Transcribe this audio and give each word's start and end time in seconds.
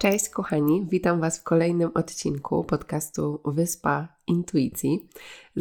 Cześć 0.00 0.28
kochani, 0.28 0.86
witam 0.90 1.20
Was 1.20 1.38
w 1.38 1.42
kolejnym 1.42 1.90
odcinku 1.94 2.64
podcastu 2.64 3.40
Wyspa 3.44 4.08
Intuicji. 4.26 5.08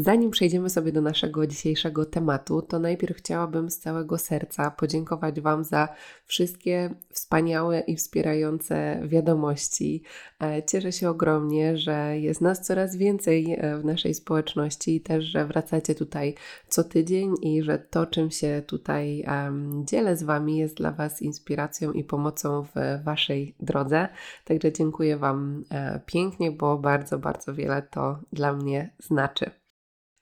Zanim 0.02 0.32
przejdziemy 0.32 0.70
sobie 0.70 0.92
do 0.92 1.02
naszego 1.02 1.48
dzisiejszego 1.48 2.06
tematu, 2.06 2.62
to 2.62 2.80
najpierw 2.80 3.18
chciałabym 3.18 3.70
z 3.70 3.80
całego 3.80 4.18
serca 4.18 4.72
podziękować 4.72 5.42
Wam 5.42 5.64
za 5.64 5.88
wszystkie 6.26 6.90
wspaniałe 7.12 7.80
i 7.80 7.96
wspierające 7.96 9.02
wiadomości. 9.04 10.04
E, 10.42 10.64
cieszę 10.64 10.92
się 10.92 11.10
ogromnie, 11.10 11.78
że 11.78 12.20
jest 12.20 12.42
nas 12.42 12.62
coraz 12.62 12.96
więcej 12.96 13.58
e, 13.60 13.78
w 13.78 13.86
naszej 13.86 14.14
społeczności 14.14 14.96
i 14.96 15.02
też, 15.02 15.26
że 15.26 15.46
wracacie 15.46 15.96
tutaj 15.96 16.36
co 16.68 16.84
tydzień 16.84 17.34
i 17.42 17.64
że 17.64 17.80
to, 17.80 18.06
czym 18.06 18.32
się 18.32 18.64
tutaj 18.68 19.26
um, 19.28 19.86
dzielę 19.86 20.18
z 20.18 20.24
Wami, 20.24 20.58
jest 20.58 20.78
dla 20.78 20.92
Was 20.92 21.22
inspiracją 21.22 21.92
i 21.92 22.04
pomocą 22.04 22.64
w 22.64 23.04
Waszej 23.04 23.56
drodze. 23.60 24.08
Także 24.46 24.72
dziękuję 24.74 25.18
Wam 25.18 25.64
e, 25.72 26.00
pięknie, 26.06 26.52
bo 26.52 26.78
bardzo, 26.78 27.20
bardzo 27.20 27.54
wiele 27.54 27.82
to 27.82 28.20
dla 28.34 28.54
mnie 28.54 28.94
znaczy. 29.00 29.59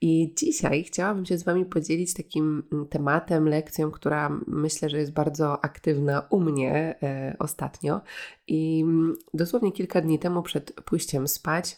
I 0.00 0.34
dzisiaj 0.36 0.84
chciałabym 0.84 1.26
się 1.26 1.38
z 1.38 1.42
Wami 1.42 1.64
podzielić 1.64 2.14
takim 2.14 2.62
mm, 2.72 2.88
tematem, 2.88 3.48
lekcją, 3.48 3.90
która 3.90 4.40
myślę, 4.46 4.90
że 4.90 4.98
jest 4.98 5.12
bardzo 5.12 5.64
aktywna 5.64 6.26
u 6.30 6.40
mnie 6.40 6.98
e, 7.02 7.36
ostatnio. 7.38 8.00
I 8.46 8.80
mm, 8.82 9.16
dosłownie 9.34 9.72
kilka 9.72 10.00
dni 10.00 10.18
temu, 10.18 10.42
przed 10.42 10.72
pójściem 10.72 11.28
spać, 11.28 11.76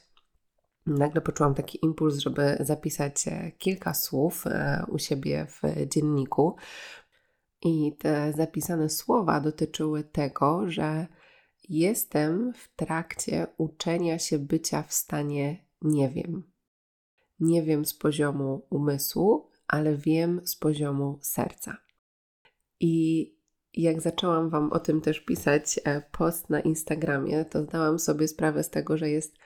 nagle 0.87 1.21
poczułam 1.21 1.55
taki 1.55 1.85
impuls, 1.85 2.19
żeby 2.19 2.57
zapisać 2.61 3.29
e, 3.29 3.53
kilka 3.59 3.95
słów 3.95 4.47
e, 4.47 4.85
u 4.89 4.99
siebie 4.99 5.47
w 5.47 5.87
dzienniku. 5.89 6.57
I 7.63 7.97
te 7.99 8.33
zapisane 8.33 8.89
słowa 8.89 9.41
dotyczyły 9.41 10.05
tego, 10.05 10.71
że 10.71 11.07
jestem 11.69 12.53
w 12.53 12.77
trakcie 12.77 13.47
uczenia 13.59 14.19
się 14.19 14.39
bycia 14.39 14.83
w 14.83 14.93
stanie 14.93 15.65
nie 15.83 16.09
wiem 16.09 16.50
nie 17.41 17.63
wiem 17.63 17.85
z 17.85 17.95
poziomu 17.95 18.67
umysłu, 18.71 19.47
ale 19.69 19.97
wiem 19.97 20.41
z 20.45 20.57
poziomu 20.57 21.19
serca. 21.21 21.77
I 22.81 23.27
jak 23.75 24.01
zaczęłam 24.01 24.51
Wam 24.51 24.73
o 24.73 24.79
tym 24.79 25.01
też 25.01 25.21
pisać 25.21 25.81
e, 25.85 26.03
post 26.13 26.51
na 26.51 26.61
Instagramie, 26.61 27.45
to 27.45 27.63
zdałam 27.63 27.99
sobie 27.99 28.29
sprawę 28.29 28.63
z 28.63 28.71
tego, 28.71 28.97
że 28.97 29.11
jest 29.11 29.37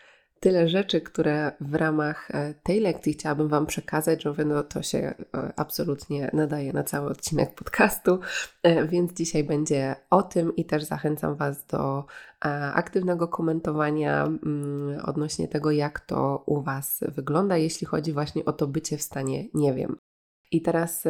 tyle 0.45 0.69
rzeczy, 0.69 1.01
które 1.01 1.53
w 1.61 1.75
ramach 1.75 2.31
e, 2.31 2.55
tej 2.55 2.81
lekcji 2.81 3.13
chciałabym 3.13 3.49
Wam 3.49 3.67
przekazać, 3.67 4.23
że 4.23 4.29
mówię, 4.29 4.45
no 4.45 4.63
to 4.63 4.83
się 4.83 4.99
e, 4.99 5.15
absolutnie 5.57 6.31
nadaje 6.33 6.73
na 6.73 6.85
cały 6.85 7.11
odcinek 7.11 7.55
podcastu, 7.55 8.19
e, 8.63 8.89
więc 8.89 9.13
dzisiaj 9.13 9.45
będzie 9.45 9.97
o 10.11 10.23
tym 10.23 10.57
i 10.57 10.65
też 10.65 10.83
zachęcam 10.83 11.35
Was 11.35 11.67
do 11.67 12.05
aktywnego 12.75 13.29
komentowania 13.29 14.25
mm, 14.25 15.01
odnośnie 15.05 15.49
tego, 15.49 15.71
jak 15.71 16.01
to 16.01 16.43
u 16.47 16.63
Was 16.63 17.05
wygląda, 17.09 17.57
jeśli 17.57 17.87
chodzi 17.87 18.13
właśnie 18.13 18.45
o 18.45 18.53
to 18.53 18.67
bycie 18.67 18.99
w 18.99 19.03
stanie 19.03 19.49
nie 19.55 19.75
wiem. 19.75 19.97
I 20.51 20.63
teraz, 20.63 21.05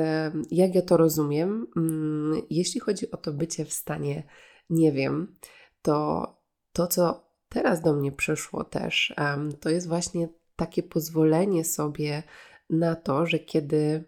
jak 0.51 0.75
ja 0.75 0.83
to 0.83 0.97
rozumiem, 0.97 1.67
mm, 1.77 2.43
jeśli 2.51 2.81
chodzi 2.81 3.11
o 3.11 3.17
to 3.17 3.33
bycie 3.33 3.65
w 3.65 3.73
stanie 3.73 4.23
nie 4.71 4.93
wiem, 4.93 5.37
to 5.83 6.27
to, 6.73 6.87
co 6.87 7.25
teraz 7.55 7.81
do 7.81 7.95
mnie 7.95 8.13
przyszło 8.13 8.65
też, 8.65 9.15
to 9.61 9.71
jest 9.71 9.89
właśnie 9.89 10.29
takie 10.57 10.83
pozwolenie 10.83 11.65
sobie 11.65 12.23
na 12.71 12.97
to, 12.97 13.27
że 13.27 13.39
kiedy 13.39 14.05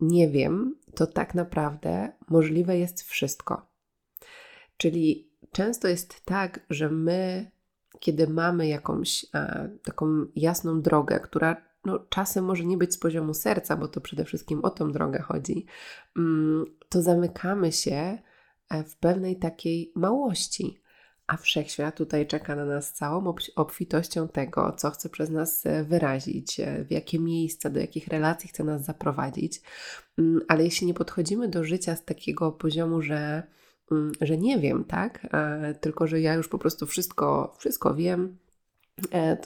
nie 0.00 0.28
wiem, 0.28 0.76
to 0.94 1.06
tak 1.06 1.34
naprawdę 1.34 2.12
możliwe 2.28 2.78
jest 2.78 3.02
wszystko. 3.02 3.66
Czyli 4.76 5.32
często 5.52 5.88
jest 5.88 6.24
tak, 6.24 6.60
że 6.70 6.90
my, 6.90 7.50
kiedy 8.00 8.28
mamy 8.28 8.68
jakąś 8.68 9.26
e, 9.34 9.70
taką 9.84 10.26
jasną 10.36 10.82
drogę, 10.82 11.20
która 11.20 11.56
no, 11.84 11.98
czasem 11.98 12.44
może 12.44 12.64
nie 12.64 12.76
być 12.76 12.94
z 12.94 12.98
poziomu 12.98 13.34
serca, 13.34 13.76
bo 13.76 13.88
to 13.88 14.00
przede 14.00 14.24
wszystkim 14.24 14.64
o 14.64 14.70
tą 14.70 14.92
drogę 14.92 15.22
chodzi, 15.22 15.66
mm, 16.16 16.64
to 16.88 17.02
zamykamy 17.02 17.72
się 17.72 18.18
e, 18.70 18.84
w 18.84 18.96
pewnej 18.96 19.38
takiej 19.38 19.92
małości 19.96 20.79
a 21.30 21.36
wszechświat 21.36 21.96
tutaj 21.96 22.26
czeka 22.26 22.56
na 22.56 22.64
nas 22.64 22.92
całą 22.92 23.34
obfitością 23.56 24.28
tego, 24.28 24.72
co 24.72 24.90
chce 24.90 25.08
przez 25.08 25.30
nas 25.30 25.66
e, 25.66 25.84
wyrazić, 25.84 26.60
e, 26.60 26.84
w 26.84 26.90
jakie 26.90 27.18
miejsca, 27.18 27.70
do 27.70 27.80
jakich 27.80 28.08
relacji 28.08 28.48
chce 28.48 28.64
nas 28.64 28.84
zaprowadzić. 28.84 29.60
Mm, 30.18 30.40
ale 30.48 30.64
jeśli 30.64 30.86
nie 30.86 30.94
podchodzimy 30.94 31.48
do 31.48 31.64
życia 31.64 31.96
z 31.96 32.04
takiego 32.04 32.52
poziomu, 32.52 33.02
że, 33.02 33.42
mm, 33.90 34.12
że 34.20 34.38
nie 34.38 34.58
wiem, 34.58 34.84
tak, 34.84 35.26
e, 35.32 35.74
tylko 35.74 36.06
że 36.06 36.20
ja 36.20 36.34
już 36.34 36.48
po 36.48 36.58
prostu 36.58 36.86
wszystko, 36.86 37.54
wszystko 37.58 37.94
wiem, 37.94 38.36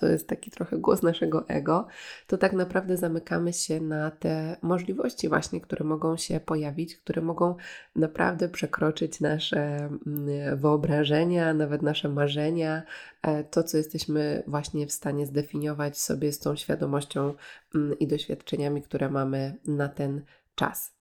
to 0.01 0.07
jest 0.07 0.29
taki 0.29 0.51
trochę 0.51 0.79
głos 0.79 1.03
naszego 1.03 1.49
ego, 1.49 1.87
to 2.27 2.39
tak 2.39 2.53
naprawdę 2.53 2.97
zamykamy 2.97 3.53
się 3.53 3.81
na 3.81 4.11
te 4.11 4.57
możliwości, 4.63 5.29
właśnie, 5.29 5.61
które 5.61 5.85
mogą 5.85 6.17
się 6.17 6.41
pojawić, 6.41 6.97
które 6.97 7.23
mogą 7.23 7.55
naprawdę 7.97 8.49
przekroczyć 8.49 9.21
nasze 9.21 9.77
mm, 9.77 10.59
wyobrażenia, 10.59 11.55
nawet 11.55 11.83
nasze 11.83 12.09
marzenia, 12.09 12.83
e, 13.23 13.45
to, 13.45 13.63
co 13.63 13.77
jesteśmy 13.77 14.43
właśnie 14.47 14.87
w 14.87 14.93
stanie 14.93 15.27
zdefiniować 15.27 15.99
sobie 15.99 16.33
z 16.33 16.39
tą 16.39 16.57
świadomością 16.57 17.35
mm, 17.75 17.99
i 17.99 18.07
doświadczeniami, 18.07 18.83
które 18.83 19.11
mamy 19.11 19.55
na 19.67 19.89
ten 19.89 20.23
czas. 20.55 20.95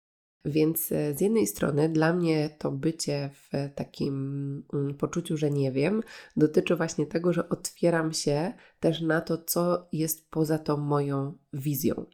Więc 0.45 0.93
e, 0.93 1.15
z 1.15 1.21
jednej 1.21 1.47
strony 1.47 1.89
dla 1.89 2.13
mnie 2.13 2.51
to 2.59 2.71
bycie 2.71 3.31
w 3.33 3.75
takim 3.75 4.65
mm, 4.73 4.95
poczuciu, 4.95 5.37
że 5.37 5.51
nie 5.51 5.73
wiem, 5.73 6.03
dotyczy 6.37 6.77
właśnie 6.77 7.07
tego, 7.07 7.33
że 7.33 7.49
otwieram 7.49 8.13
się 8.13 8.53
też 8.81 9.01
na 9.01 9.21
to, 9.21 9.39
co 9.39 9.87
jest 9.93 10.31
poza 10.31 10.59
tą 10.59 10.77
moją 10.77 11.39
wizją. 11.53 12.05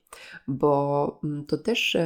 Bo 0.49 1.21
mm, 1.25 1.47
to 1.47 1.59
też 1.59 1.97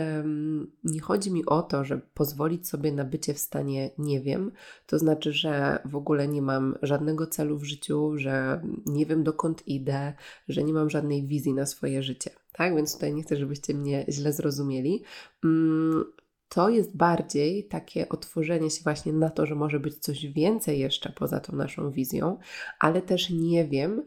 nie 0.85 1.01
chodzi 1.01 1.33
mi 1.33 1.47
o 1.47 1.63
to, 1.63 1.85
że 1.85 2.01
pozwolić 2.15 2.69
sobie 2.69 2.93
na 2.93 3.05
bycie 3.05 3.35
w 3.35 3.39
stanie 3.39 3.91
nie 3.99 4.21
wiem, 4.21 4.53
to 4.87 4.99
znaczy, 4.99 5.33
że 5.33 5.83
w 5.85 5.97
ogóle 5.97 6.29
nie 6.29 6.43
mam 6.43 6.75
żadnego 6.83 7.27
celu 7.27 7.59
w 7.59 7.65
życiu, 7.65 8.19
że 8.19 8.63
nie 8.87 9.07
wiem 9.07 9.25
dokąd 9.25 9.69
idę, 9.69 10.13
że 10.49 10.65
nie 10.65 10.73
mam 10.73 10.91
żadnej 10.91 11.27
wizji 11.27 11.55
na 11.55 11.67
swoje 11.67 12.03
życie 12.03 12.31
tak? 12.53 12.77
Więc 12.77 12.95
tutaj 12.95 13.15
nie 13.15 13.23
chcę, 13.23 13.37
żebyście 13.37 13.75
mnie 13.75 14.05
źle 14.09 14.33
zrozumieli. 14.33 15.03
Mm, 15.45 16.05
to 16.49 16.69
jest 16.69 16.97
bardziej 16.97 17.65
takie 17.65 18.09
otworzenie 18.09 18.71
się 18.71 18.83
właśnie 18.83 19.13
na 19.13 19.31
to, 19.31 19.47
że 19.47 19.55
może 19.55 19.81
być 19.81 19.99
coś 19.99 20.27
więcej 20.27 20.79
jeszcze 20.79 21.13
poza 21.13 21.41
tą 21.41 21.57
naszą 21.57 21.91
wizją, 21.91 22.39
ale 22.79 23.03
też 23.03 23.31
nie 23.31 23.65
wiem 23.65 24.03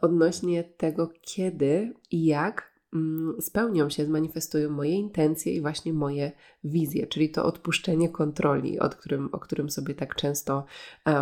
odnośnie 0.00 0.64
tego, 0.64 1.10
kiedy 1.20 1.94
i 2.10 2.24
jak 2.24 2.72
mm, 2.94 3.36
spełnią 3.40 3.90
się, 3.90 4.04
zmanifestują 4.04 4.70
moje 4.70 4.90
intencje 4.90 5.54
i 5.54 5.60
właśnie 5.60 5.92
moje 5.92 6.32
wizje, 6.64 7.06
czyli 7.06 7.30
to 7.30 7.44
odpuszczenie 7.44 8.08
kontroli, 8.08 8.80
o 8.80 8.88
którym, 8.88 9.28
o 9.32 9.38
którym 9.38 9.70
sobie 9.70 9.94
tak 9.94 10.14
często 10.14 10.64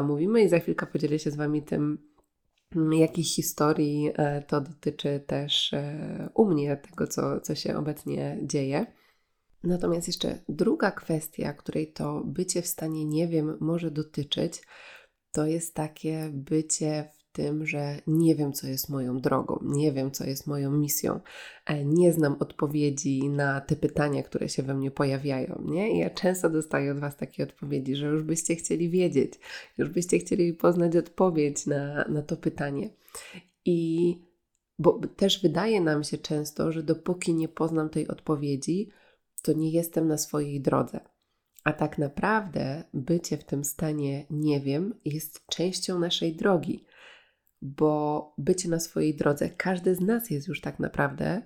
mówimy 0.03 0.43
i 0.43 0.49
za 0.49 0.59
chwilkę 0.59 0.87
podzielę 0.87 1.19
się 1.19 1.31
z 1.31 1.37
Wami 1.37 1.63
tym, 1.63 1.99
Jakich 2.93 3.27
historii 3.27 4.11
e, 4.15 4.43
to 4.43 4.61
dotyczy 4.61 5.21
też 5.27 5.73
e, 5.73 6.29
u 6.35 6.47
mnie, 6.47 6.77
tego 6.77 7.07
co, 7.07 7.41
co 7.41 7.55
się 7.55 7.77
obecnie 7.77 8.39
dzieje. 8.43 8.87
Natomiast 9.65 10.07
jeszcze 10.07 10.39
druga 10.49 10.91
kwestia, 10.91 11.53
której 11.53 11.93
to 11.93 12.23
bycie 12.25 12.63
w 12.63 12.67
stanie 12.67 13.05
nie 13.05 13.29
wiem 13.29 13.57
może 13.61 13.91
dotyczyć, 13.91 14.63
to 15.33 15.47
jest 15.47 15.75
takie 15.75 16.31
bycie 16.33 17.11
w 17.19 17.22
tym, 17.33 17.67
że 17.67 17.97
nie 18.07 18.35
wiem, 18.35 18.53
co 18.53 18.67
jest 18.67 18.89
moją 18.89 19.21
drogą, 19.21 19.59
nie 19.63 19.93
wiem, 19.93 20.11
co 20.11 20.25
jest 20.25 20.47
moją 20.47 20.71
misją, 20.71 21.21
e, 21.67 21.85
nie 21.85 22.13
znam 22.13 22.37
odpowiedzi 22.41 23.29
na 23.29 23.61
te 23.61 23.77
pytania, 23.77 24.23
które 24.23 24.49
się 24.49 24.63
we 24.63 24.75
mnie 24.75 24.91
pojawiają. 24.91 25.63
Nie? 25.65 25.95
I 25.95 25.99
ja 25.99 26.11
często 26.11 26.51
dostaję 26.51 26.93
od 26.93 26.99
Was 26.99 27.17
takie 27.17 27.43
odpowiedzi, 27.43 27.97
że 27.97 28.07
już 28.07 28.23
byście 28.23 28.57
chcieli 28.57 28.91
wiedzieć, 28.91 29.33
już 29.79 29.89
byście 29.89 30.19
chcieli 30.19 30.55
poznać 30.55 30.97
odpowiedź 30.97 31.67
na, 31.67 32.05
na 32.09 32.23
to 32.23 32.37
pytanie. 32.37 32.91
I 33.65 34.19
bo 34.79 35.01
też 35.17 35.43
wydaje 35.43 35.81
nam 35.81 36.05
się 36.05 36.19
często, 36.19 36.73
że 36.73 36.83
dopóki 36.83 37.35
nie 37.35 37.49
poznam 37.49 37.89
tej 37.89 38.09
odpowiedzi, 38.09 38.91
to 39.43 39.53
nie 39.53 39.71
jestem 39.71 40.09
na 40.09 40.19
swojej 40.19 40.61
drodze. 40.61 41.01
A 41.65 41.73
tak 41.73 41.99
naprawdę 41.99 42.85
bycie 42.95 43.37
w 43.37 43.45
tym 43.45 43.65
stanie 43.65 44.27
nie 44.31 44.61
wiem 44.61 44.95
jest 45.05 45.47
częścią 45.47 45.99
naszej 45.99 46.37
drogi, 46.37 46.85
bo 47.63 48.35
bycie 48.39 48.69
na 48.69 48.81
swojej 48.81 49.17
drodze, 49.17 49.51
każdy 49.51 49.95
z 49.95 50.01
nas 50.01 50.31
jest 50.31 50.49
już 50.49 50.61
tak 50.61 50.79
naprawdę 50.79 51.43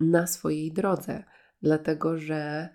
na 0.00 0.26
swojej 0.26 0.72
drodze, 0.72 1.24
dlatego 1.62 2.18
że 2.18 2.68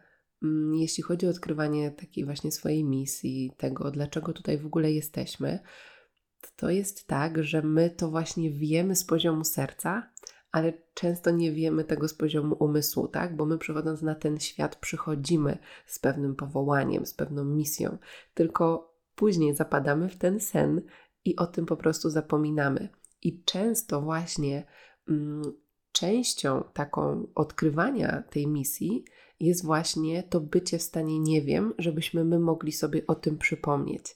mm, 0.43 0.75
jeśli 0.75 1.03
chodzi 1.03 1.27
o 1.27 1.29
odkrywanie 1.29 1.91
takiej 1.91 2.25
właśnie 2.25 2.51
swojej 2.51 2.83
misji, 2.83 3.51
tego 3.57 3.91
dlaczego 3.91 4.33
tutaj 4.33 4.57
w 4.57 4.65
ogóle 4.65 4.91
jesteśmy, 4.91 5.59
to 6.55 6.69
jest 6.69 7.07
tak, 7.07 7.43
że 7.43 7.61
my 7.61 7.89
to 7.89 8.09
właśnie 8.09 8.51
wiemy 8.51 8.95
z 8.95 9.03
poziomu 9.05 9.43
serca, 9.43 10.09
ale 10.51 10.73
często 10.93 11.31
nie 11.31 11.51
wiemy 11.51 11.83
tego 11.83 12.07
z 12.07 12.13
poziomu 12.13 12.55
umysłu, 12.59 13.07
tak? 13.07 13.35
Bo 13.35 13.45
my 13.45 13.57
przychodząc 13.57 14.01
na 14.01 14.15
ten 14.15 14.39
świat 14.39 14.75
przychodzimy 14.75 15.57
z 15.85 15.99
pewnym 15.99 16.35
powołaniem, 16.35 17.05
z 17.05 17.13
pewną 17.13 17.45
misją, 17.45 17.97
tylko 18.33 18.93
później 19.15 19.55
zapadamy 19.55 20.09
w 20.09 20.15
ten 20.15 20.39
sen 20.39 20.81
i 21.25 21.35
o 21.35 21.47
tym 21.47 21.65
po 21.65 21.77
prostu 21.77 22.09
zapominamy. 22.09 22.89
I 23.21 23.43
często 23.43 24.01
właśnie 24.01 24.63
mm, 25.09 25.41
częścią 25.91 26.63
taką 26.73 27.27
odkrywania 27.35 28.23
tej 28.29 28.47
misji 28.47 29.05
jest 29.39 29.65
właśnie 29.65 30.23
to 30.23 30.39
bycie 30.39 30.77
w 30.77 30.81
stanie 30.81 31.19
nie 31.19 31.41
wiem, 31.41 31.73
żebyśmy 31.77 32.25
my 32.25 32.39
mogli 32.39 32.71
sobie 32.71 33.07
o 33.07 33.15
tym 33.15 33.37
przypomnieć. 33.37 34.15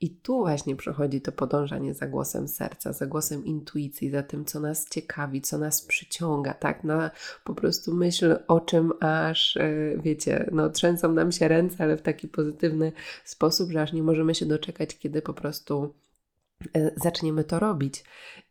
I 0.00 0.10
tu 0.10 0.38
właśnie 0.38 0.76
przychodzi 0.76 1.20
to 1.20 1.32
podążanie 1.32 1.94
za 1.94 2.06
głosem 2.06 2.48
serca, 2.48 2.92
za 2.92 3.06
głosem 3.06 3.44
intuicji, 3.44 4.10
za 4.10 4.22
tym, 4.22 4.44
co 4.44 4.60
nas 4.60 4.88
ciekawi, 4.88 5.40
co 5.40 5.58
nas 5.58 5.82
przyciąga, 5.82 6.54
tak? 6.54 6.84
Na 6.84 7.10
po 7.44 7.54
prostu 7.54 7.94
myśl 7.94 8.36
o 8.48 8.60
czym 8.60 8.92
aż, 9.00 9.56
e, 9.56 9.96
wiecie, 10.02 10.48
no 10.52 10.70
trzęsą 10.70 11.12
nam 11.12 11.32
się 11.32 11.48
ręce, 11.48 11.84
ale 11.84 11.96
w 11.96 12.02
taki 12.02 12.28
pozytywny 12.28 12.92
sposób, 13.24 13.70
że 13.70 13.82
aż 13.82 13.92
nie 13.92 14.02
możemy 14.02 14.34
się 14.34 14.46
doczekać, 14.46 14.98
kiedy 14.98 15.22
po 15.22 15.34
prostu 15.34 15.94
zaczniemy 16.96 17.44
to 17.44 17.58
robić. 17.58 18.04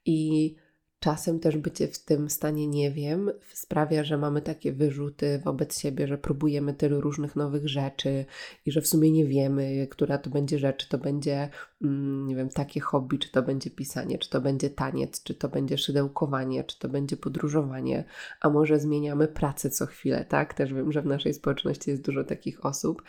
I 0.06 0.56
Czasem 1.04 1.40
też 1.40 1.58
bycie 1.58 1.88
w 1.88 2.00
tym 2.00 2.30
stanie 2.30 2.68
nie 2.68 2.92
wiem 2.92 3.32
sprawia, 3.54 4.04
że 4.04 4.18
mamy 4.18 4.42
takie 4.42 4.74
wyrzuty 4.74 5.42
wobec 5.46 5.80
siebie, 5.80 6.08
że 6.08 6.18
próbujemy 6.18 6.74
tylu 6.74 7.02
różnych 7.02 7.36
nowych 7.36 7.70
rzeczy 7.70 8.26
i 8.66 8.72
że 8.72 8.82
w 8.82 8.88
sumie 8.88 9.12
nie 9.12 9.26
wiemy, 9.26 9.88
która 9.92 10.18
to 10.18 10.30
będzie 10.30 10.60
rzecz, 10.60 10.78
czy 10.78 10.90
to 10.90 10.98
będzie, 10.98 11.50
mm, 11.82 12.28
nie 12.28 12.36
wiem, 12.36 12.50
takie 12.50 12.80
hobby, 12.80 13.20
czy 13.20 13.32
to 13.32 13.42
będzie 13.42 13.70
pisanie, 13.70 14.18
czy 14.18 14.30
to 14.30 14.42
będzie 14.42 14.70
taniec, 14.70 15.24
czy 15.24 15.34
to 15.34 15.50
będzie 15.50 15.78
szydełkowanie, 15.78 16.64
czy 16.64 16.80
to 16.80 16.90
będzie 16.90 17.18
podróżowanie, 17.18 18.04
a 18.42 18.50
może 18.50 18.80
zmieniamy 18.80 19.28
pracę 19.28 19.70
co 19.70 19.86
chwilę, 19.86 20.26
tak? 20.26 20.54
Też 20.54 20.74
wiem, 20.74 20.92
że 20.92 21.02
w 21.02 21.06
naszej 21.06 21.34
społeczności 21.34 21.90
jest 21.90 22.06
dużo 22.06 22.24
takich 22.24 22.66
osób. 22.66 23.04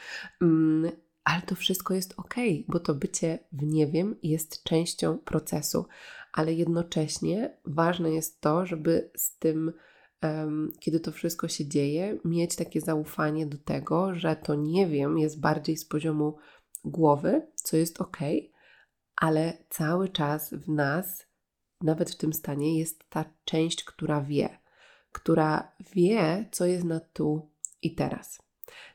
Ale 1.24 1.42
to 1.42 1.54
wszystko 1.54 1.94
jest 1.94 2.14
ok, 2.16 2.34
bo 2.68 2.80
to 2.80 2.94
bycie 2.94 3.38
w 3.52 3.62
nie 3.62 3.86
wiem 3.86 4.16
jest 4.22 4.62
częścią 4.62 5.18
procesu 5.18 5.86
ale 6.34 6.52
jednocześnie 6.52 7.56
ważne 7.64 8.10
jest 8.10 8.40
to, 8.40 8.66
żeby 8.66 9.10
z 9.16 9.38
tym, 9.38 9.72
um, 10.22 10.72
kiedy 10.80 11.00
to 11.00 11.12
wszystko 11.12 11.48
się 11.48 11.68
dzieje, 11.68 12.18
mieć 12.24 12.56
takie 12.56 12.80
zaufanie 12.80 13.46
do 13.46 13.58
tego, 13.58 14.14
że 14.14 14.36
to 14.36 14.54
nie 14.54 14.86
wiem 14.86 15.18
jest 15.18 15.40
bardziej 15.40 15.76
z 15.76 15.84
poziomu 15.84 16.36
głowy, 16.84 17.46
co 17.54 17.76
jest 17.76 18.00
ok, 18.00 18.16
ale 19.16 19.52
cały 19.70 20.08
czas 20.08 20.54
w 20.54 20.68
nas, 20.68 21.26
nawet 21.80 22.10
w 22.10 22.16
tym 22.16 22.32
stanie, 22.32 22.78
jest 22.78 23.10
ta 23.10 23.24
część, 23.44 23.84
która 23.84 24.20
wie, 24.20 24.58
która 25.12 25.72
wie, 25.94 26.48
co 26.52 26.66
jest 26.66 26.84
na 26.84 27.00
tu 27.00 27.50
i 27.82 27.94
teraz. 27.94 28.43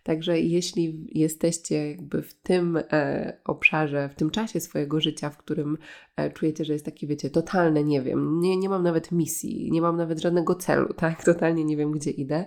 Także 0.04 0.40
jeśli 0.40 1.08
jesteście 1.20 1.90
jakby 1.90 2.22
w 2.22 2.34
tym 2.34 2.78
e, 2.78 3.38
obszarze, 3.46 4.10
w 4.10 4.16
tym 4.16 4.30
czasie 4.30 4.60
swojego 4.60 5.02
życia, 5.02 5.30
w 5.30 5.38
którym 5.38 5.78
e, 6.16 6.32
czujecie, 6.32 6.66
że 6.66 6.74
jest 6.74 6.86
taki, 6.86 7.08
wiecie, 7.08 7.30
totalne 7.30 7.84
nie 7.84 8.02
wiem, 8.02 8.40
nie, 8.40 8.58
nie 8.58 8.70
mam 8.70 8.84
nawet 8.84 9.12
misji, 9.12 9.72
nie 9.72 9.82
mam 9.82 9.98
nawet 9.98 10.20
żadnego 10.20 10.56
celu, 10.56 10.94
tak, 11.04 11.24
totalnie 11.24 11.66
nie 11.66 11.78
wiem, 11.78 11.92
gdzie 11.92 12.12
idę, 12.12 12.46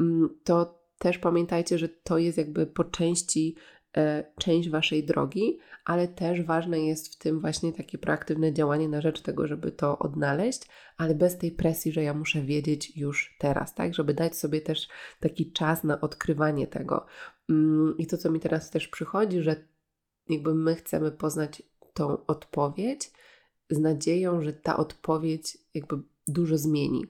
mm, 0.00 0.28
to 0.44 0.78
też 0.98 1.18
pamiętajcie, 1.18 1.78
że 1.78 1.88
to 1.88 2.18
jest 2.18 2.38
jakby 2.38 2.66
po 2.66 2.84
części 2.84 3.56
część 4.38 4.68
waszej 4.68 5.04
drogi, 5.04 5.58
ale 5.84 6.08
też 6.08 6.42
ważne 6.42 6.80
jest 6.80 7.14
w 7.14 7.18
tym 7.18 7.40
właśnie 7.40 7.72
takie 7.72 7.98
proaktywne 7.98 8.52
działanie 8.52 8.88
na 8.88 9.00
rzecz 9.00 9.22
tego, 9.22 9.46
żeby 9.46 9.72
to 9.72 9.98
odnaleźć, 9.98 10.62
ale 10.96 11.14
bez 11.14 11.38
tej 11.38 11.52
presji, 11.52 11.92
że 11.92 12.02
ja 12.02 12.14
muszę 12.14 12.42
wiedzieć 12.42 12.96
już 12.96 13.36
teraz, 13.38 13.74
tak? 13.74 13.94
Żeby 13.94 14.14
dać 14.14 14.36
sobie 14.36 14.60
też 14.60 14.88
taki 15.20 15.52
czas 15.52 15.84
na 15.84 16.00
odkrywanie 16.00 16.66
tego. 16.66 17.06
Mm, 17.50 17.94
I 17.98 18.06
to, 18.06 18.18
co 18.18 18.30
mi 18.30 18.40
teraz 18.40 18.70
też 18.70 18.88
przychodzi, 18.88 19.42
że 19.42 19.56
jakby 20.28 20.54
my 20.54 20.74
chcemy 20.74 21.12
poznać 21.12 21.62
tą 21.94 22.26
odpowiedź 22.26 23.10
z 23.70 23.78
nadzieją, 23.78 24.42
że 24.42 24.52
ta 24.52 24.76
odpowiedź 24.76 25.58
jakby 25.74 25.96
dużo 26.28 26.58
zmieni. 26.58 27.06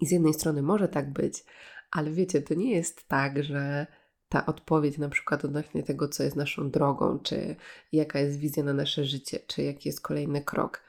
I 0.00 0.06
z 0.06 0.10
jednej 0.10 0.34
strony 0.34 0.62
może 0.62 0.88
tak 0.88 1.12
być, 1.12 1.44
ale 1.90 2.10
wiecie, 2.10 2.42
to 2.42 2.54
nie 2.54 2.72
jest 2.72 3.08
tak, 3.08 3.44
że 3.44 3.86
ta 4.30 4.46
odpowiedź 4.46 4.98
na 4.98 5.08
przykład 5.08 5.44
odnośnie 5.44 5.82
tego, 5.82 6.08
co 6.08 6.22
jest 6.22 6.36
naszą 6.36 6.70
drogą, 6.70 7.18
czy 7.18 7.56
jaka 7.92 8.18
jest 8.18 8.38
wizja 8.38 8.64
na 8.64 8.72
nasze 8.72 9.04
życie, 9.04 9.38
czy 9.46 9.62
jaki 9.62 9.88
jest 9.88 10.00
kolejny 10.00 10.44
krok, 10.44 10.82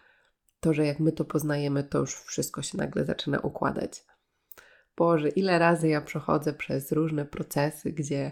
to, 0.59 0.73
że 0.73 0.85
jak 0.85 0.99
my 0.99 1.11
to 1.11 1.25
poznajemy, 1.25 1.83
to 1.83 1.99
już 1.99 2.15
wszystko 2.15 2.61
się 2.61 2.77
nagle 2.77 3.05
zaczyna 3.05 3.39
układać. 3.39 4.05
Boże, 4.97 5.29
ile 5.29 5.59
razy 5.59 5.87
ja 5.87 6.01
przechodzę 6.01 6.53
przez 6.53 6.91
różne 6.91 7.25
procesy, 7.25 7.91
gdzie 7.91 8.31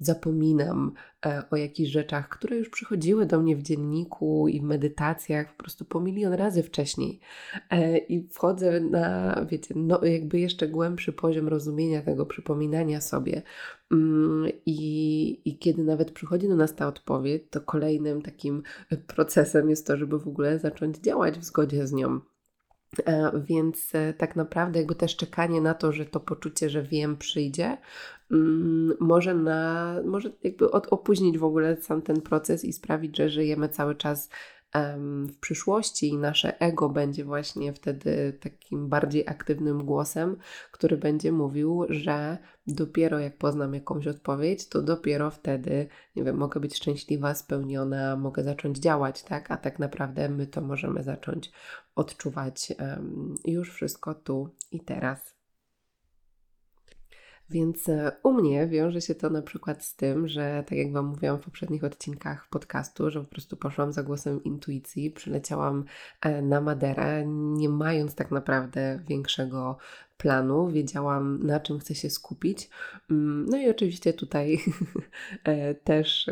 zapominam 0.00 0.92
e, 1.26 1.42
o 1.50 1.56
jakichś 1.56 1.90
rzeczach, 1.90 2.28
które 2.28 2.56
już 2.56 2.68
przychodziły 2.68 3.26
do 3.26 3.40
mnie 3.40 3.56
w 3.56 3.62
dzienniku 3.62 4.48
i 4.48 4.60
w 4.60 4.62
medytacjach 4.62 5.56
po 5.56 5.62
prostu 5.62 5.84
po 5.84 6.00
milion 6.00 6.32
razy 6.32 6.62
wcześniej. 6.62 7.20
E, 7.70 7.98
I 7.98 8.28
wchodzę 8.28 8.80
na, 8.80 9.36
wiecie, 9.50 9.74
no, 9.76 10.04
jakby 10.04 10.40
jeszcze 10.40 10.68
głębszy 10.68 11.12
poziom 11.12 11.48
rozumienia 11.48 12.02
tego, 12.02 12.26
przypominania 12.26 13.00
sobie. 13.00 13.42
Mm, 13.92 14.50
I, 14.66 15.40
I 15.44 15.58
kiedy 15.58 15.84
nawet 15.84 16.10
przychodzi 16.10 16.48
do 16.48 16.56
nas 16.56 16.74
ta 16.74 16.88
odpowiedź, 16.88 17.42
to 17.50 17.60
kolejnym 17.60 18.22
takim 18.22 18.62
procesem 19.06 19.70
jest 19.70 19.86
to, 19.86 19.96
żeby 19.96 20.18
w 20.18 20.28
ogóle 20.28 20.58
zacząć 20.58 20.98
działać 20.98 21.38
w 21.38 21.44
zgodzie 21.44 21.86
z 21.86 21.92
nią. 21.92 22.20
E, 23.06 23.32
więc 23.44 23.92
tak 24.18 24.36
naprawdę, 24.36 24.78
jakby 24.78 24.94
też 24.94 25.16
czekanie 25.16 25.60
na 25.60 25.74
to, 25.74 25.92
że 25.92 26.06
to 26.06 26.20
poczucie, 26.20 26.70
że 26.70 26.82
wiem, 26.82 27.16
przyjdzie, 27.16 27.76
może, 29.00 29.34
na, 29.34 29.94
może 30.04 30.30
jakby 30.42 30.70
od, 30.70 30.86
opóźnić 30.86 31.38
w 31.38 31.44
ogóle 31.44 31.76
sam 31.76 32.02
ten 32.02 32.20
proces 32.20 32.64
i 32.64 32.72
sprawić, 32.72 33.16
że 33.16 33.30
żyjemy 33.30 33.68
cały 33.68 33.94
czas 33.94 34.28
w 35.28 35.38
przyszłości 35.40 36.08
i 36.08 36.16
nasze 36.16 36.60
ego 36.60 36.88
będzie 36.88 37.24
właśnie 37.24 37.72
wtedy 37.72 38.38
takim 38.40 38.88
bardziej 38.88 39.28
aktywnym 39.28 39.84
głosem, 39.84 40.36
który 40.72 40.96
będzie 40.96 41.32
mówił, 41.32 41.86
że 41.88 42.38
dopiero 42.66 43.18
jak 43.18 43.38
poznam 43.38 43.74
jakąś 43.74 44.06
odpowiedź, 44.06 44.68
to 44.68 44.82
dopiero 44.82 45.30
wtedy, 45.30 45.88
nie 46.16 46.24
wiem, 46.24 46.36
mogę 46.36 46.60
być 46.60 46.76
szczęśliwa, 46.76 47.34
spełniona, 47.34 48.16
mogę 48.16 48.42
zacząć 48.44 48.78
działać, 48.78 49.22
tak? 49.22 49.50
A 49.50 49.56
tak 49.56 49.78
naprawdę 49.78 50.28
my 50.28 50.46
to 50.46 50.60
możemy 50.60 51.02
zacząć 51.02 51.52
odczuwać 51.94 52.72
um, 52.78 53.34
już 53.44 53.72
wszystko 53.72 54.14
tu 54.14 54.48
i 54.70 54.80
teraz. 54.80 55.35
Więc 57.50 57.88
e, 57.88 58.12
u 58.22 58.32
mnie 58.32 58.66
wiąże 58.66 59.00
się 59.00 59.14
to 59.14 59.30
na 59.30 59.42
przykład 59.42 59.84
z 59.84 59.96
tym, 59.96 60.28
że 60.28 60.64
tak 60.68 60.78
jak 60.78 60.92
Wam 60.92 61.06
mówiłam 61.06 61.38
w 61.38 61.44
poprzednich 61.44 61.84
odcinkach 61.84 62.48
podcastu, 62.50 63.10
że 63.10 63.20
po 63.20 63.26
prostu 63.26 63.56
poszłam 63.56 63.92
za 63.92 64.02
głosem 64.02 64.44
intuicji, 64.44 65.10
przyleciałam 65.10 65.84
e, 66.20 66.42
na 66.42 66.60
Maderę, 66.60 67.26
nie 67.26 67.68
mając 67.68 68.14
tak 68.14 68.30
naprawdę 68.30 69.00
większego 69.08 69.78
planu, 70.16 70.68
wiedziałam 70.68 71.46
na 71.46 71.60
czym 71.60 71.78
chcę 71.78 71.94
się 71.94 72.10
skupić. 72.10 72.70
Mm, 73.10 73.46
no 73.48 73.56
i 73.56 73.70
oczywiście 73.70 74.12
tutaj 74.12 74.58
e, 75.44 75.74
też 75.74 76.30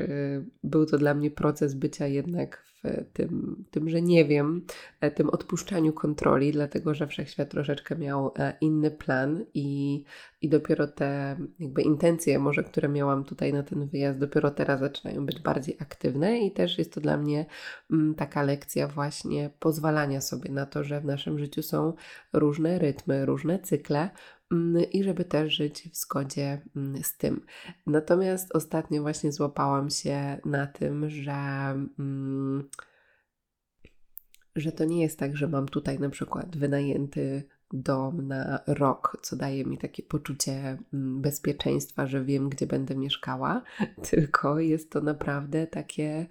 był 0.65 0.87
to 0.87 0.99
dla 0.99 1.15
mnie 1.15 1.31
proces 1.31 1.75
bycia 1.75 2.07
jednak 2.07 2.65
tym, 3.13 3.65
tym, 3.71 3.89
że 3.89 4.03
nie 4.03 4.25
wiem, 4.25 4.67
tym 5.15 5.31
odpuszczaniu 5.31 5.93
kontroli, 5.93 6.53
dlatego 6.53 6.95
że 6.95 7.07
wszechświat 7.07 7.51
troszeczkę 7.51 7.97
miał 7.97 8.33
inny 8.61 8.91
plan 8.91 9.45
i, 9.55 10.03
i 10.45 10.49
dopiero 10.49 10.87
te 10.87 11.37
jakby 11.59 11.83
intencje, 11.83 12.39
może 12.39 12.65
które 12.65 12.89
miałam 12.89 13.25
tutaj 13.25 13.53
na 13.53 13.63
ten 13.63 13.87
wyjazd, 13.87 14.19
dopiero 14.19 14.51
teraz 14.51 14.81
zaczynają 14.81 15.27
być 15.27 15.41
bardziej 15.41 15.77
aktywne 15.81 16.39
i 16.39 16.53
też 16.53 16.79
jest 16.79 16.93
to 16.93 17.01
dla 17.01 17.17
mnie 17.17 17.47
mm, 17.91 18.15
taka 18.15 18.43
lekcja 18.43 18.89
właśnie 18.89 19.51
pozwalania 19.59 20.21
sobie 20.21 20.51
na 20.51 20.67
to, 20.67 20.85
że 20.85 21.01
w 21.01 21.05
naszym 21.05 21.39
życiu 21.39 21.63
są 21.63 21.93
różne 22.33 22.79
rytmy, 22.79 23.27
różne 23.27 23.59
cykle, 23.59 24.11
mm, 24.53 24.85
i 24.93 25.05
żeby 25.05 25.25
też 25.25 25.55
żyć 25.55 25.89
w 25.93 25.97
zgodzie 25.97 26.61
mm, 26.77 27.03
z 27.03 27.17
tym. 27.17 27.47
Natomiast 27.87 28.57
ostatnio 28.57 29.03
właśnie 29.03 29.33
złapałam 29.33 29.91
się 29.91 30.39
na 30.45 30.67
tym, 30.67 31.11
że 31.11 31.75
że 34.57 34.73
to 34.73 34.85
nie 34.85 35.03
jest 35.03 35.19
tak, 35.19 35.37
że 35.37 35.49
mam 35.49 35.69
tutaj 35.69 35.99
na 35.99 36.11
przykład 36.11 36.57
wynajęty 36.57 37.45
dom 37.75 38.29
na 38.29 38.61
rok, 38.67 39.17
co 39.23 39.37
daje 39.37 39.65
mi 39.65 39.79
takie 39.79 40.03
poczucie 40.03 40.79
mm, 40.95 41.21
bezpieczeństwa, 41.21 42.07
że 42.07 42.25
wiem, 42.25 42.49
gdzie 42.49 42.67
będę 42.67 42.97
mieszkała, 42.97 43.63
tylko 44.11 44.61
jest 44.61 44.91
to 44.91 45.01
naprawdę 45.01 45.67
takie, 45.67 46.27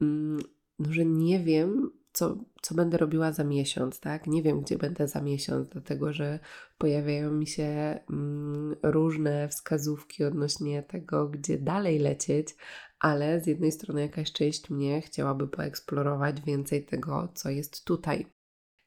mm, 0.00 0.38
no, 0.78 0.92
że 0.92 1.04
nie 1.04 1.40
wiem, 1.40 1.90
co, 2.12 2.36
co 2.62 2.74
będę 2.74 2.98
robiła 2.98 3.32
za 3.32 3.44
miesiąc, 3.44 4.00
tak? 4.00 4.26
Nie 4.26 4.42
wiem, 4.42 4.60
gdzie 4.60 4.78
będę 4.78 5.08
za 5.08 5.20
miesiąc, 5.20 5.68
dlatego 5.68 6.12
że 6.12 6.38
pojawiają 6.78 7.32
mi 7.32 7.46
się 7.46 7.98
mm, 8.10 8.76
różne 8.82 9.48
wskazówki 9.48 10.24
odnośnie 10.24 10.82
tego, 10.82 11.28
gdzie 11.28 11.58
dalej 11.58 11.98
lecieć, 11.98 12.56
ale 12.98 13.40
z 13.40 13.46
jednej 13.46 13.72
strony 13.72 14.00
jakaś 14.00 14.32
część 14.32 14.70
mnie 14.70 15.00
chciałaby 15.00 15.48
poeksplorować 15.48 16.40
więcej 16.40 16.84
tego, 16.84 17.28
co 17.34 17.50
jest 17.50 17.84
tutaj. 17.84 18.33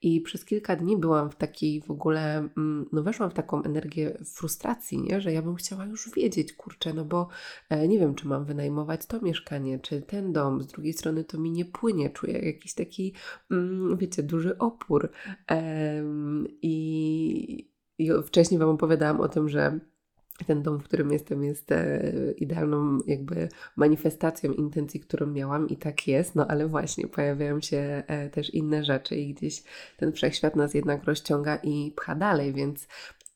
I 0.01 0.21
przez 0.21 0.45
kilka 0.45 0.75
dni 0.75 0.97
byłam 0.97 1.31
w 1.31 1.35
takiej 1.35 1.81
w 1.81 1.91
ogóle, 1.91 2.37
mm, 2.37 2.89
no 2.91 3.03
weszłam 3.03 3.29
w 3.29 3.33
taką 3.33 3.63
energię 3.63 4.17
frustracji, 4.25 5.01
nie? 5.01 5.21
że 5.21 5.33
ja 5.33 5.41
bym 5.41 5.55
chciała 5.55 5.85
już 5.85 6.09
wiedzieć, 6.15 6.53
kurczę, 6.53 6.93
no 6.93 7.05
bo 7.05 7.27
e, 7.69 7.87
nie 7.87 7.99
wiem, 7.99 8.15
czy 8.15 8.27
mam 8.27 8.45
wynajmować 8.45 9.05
to 9.05 9.21
mieszkanie, 9.21 9.79
czy 9.79 10.01
ten 10.01 10.33
dom. 10.33 10.61
Z 10.61 10.67
drugiej 10.67 10.93
strony 10.93 11.23
to 11.23 11.37
mi 11.37 11.51
nie 11.51 11.65
płynie, 11.65 12.09
czuję 12.09 12.39
jakiś 12.39 12.73
taki, 12.73 13.13
mm, 13.51 13.97
wiecie, 13.97 14.23
duży 14.23 14.57
opór. 14.57 15.11
I, 16.61 17.71
i 17.97 18.09
wcześniej 18.25 18.59
Wam 18.59 18.69
opowiadałam 18.69 19.21
o 19.21 19.27
tym, 19.27 19.49
że 19.49 19.79
ten 20.45 20.63
dom, 20.63 20.79
w 20.79 20.83
którym 20.83 21.11
jestem, 21.11 21.43
jest 21.43 21.71
e, 21.71 22.11
idealną 22.37 22.97
jakby 23.07 23.49
manifestacją 23.75 24.53
intencji, 24.53 24.99
którą 24.99 25.27
miałam 25.27 25.69
i 25.69 25.77
tak 25.77 26.07
jest, 26.07 26.35
no 26.35 26.47
ale 26.47 26.67
właśnie 26.67 27.07
pojawiają 27.07 27.61
się 27.61 28.03
e, 28.07 28.29
też 28.29 28.53
inne 28.53 28.83
rzeczy 28.83 29.15
i 29.15 29.33
gdzieś 29.33 29.63
ten 29.97 30.11
wszechświat 30.13 30.55
nas 30.55 30.73
jednak 30.73 31.03
rozciąga 31.03 31.55
i 31.55 31.91
pcha 31.95 32.15
dalej, 32.15 32.53
więc 32.53 32.87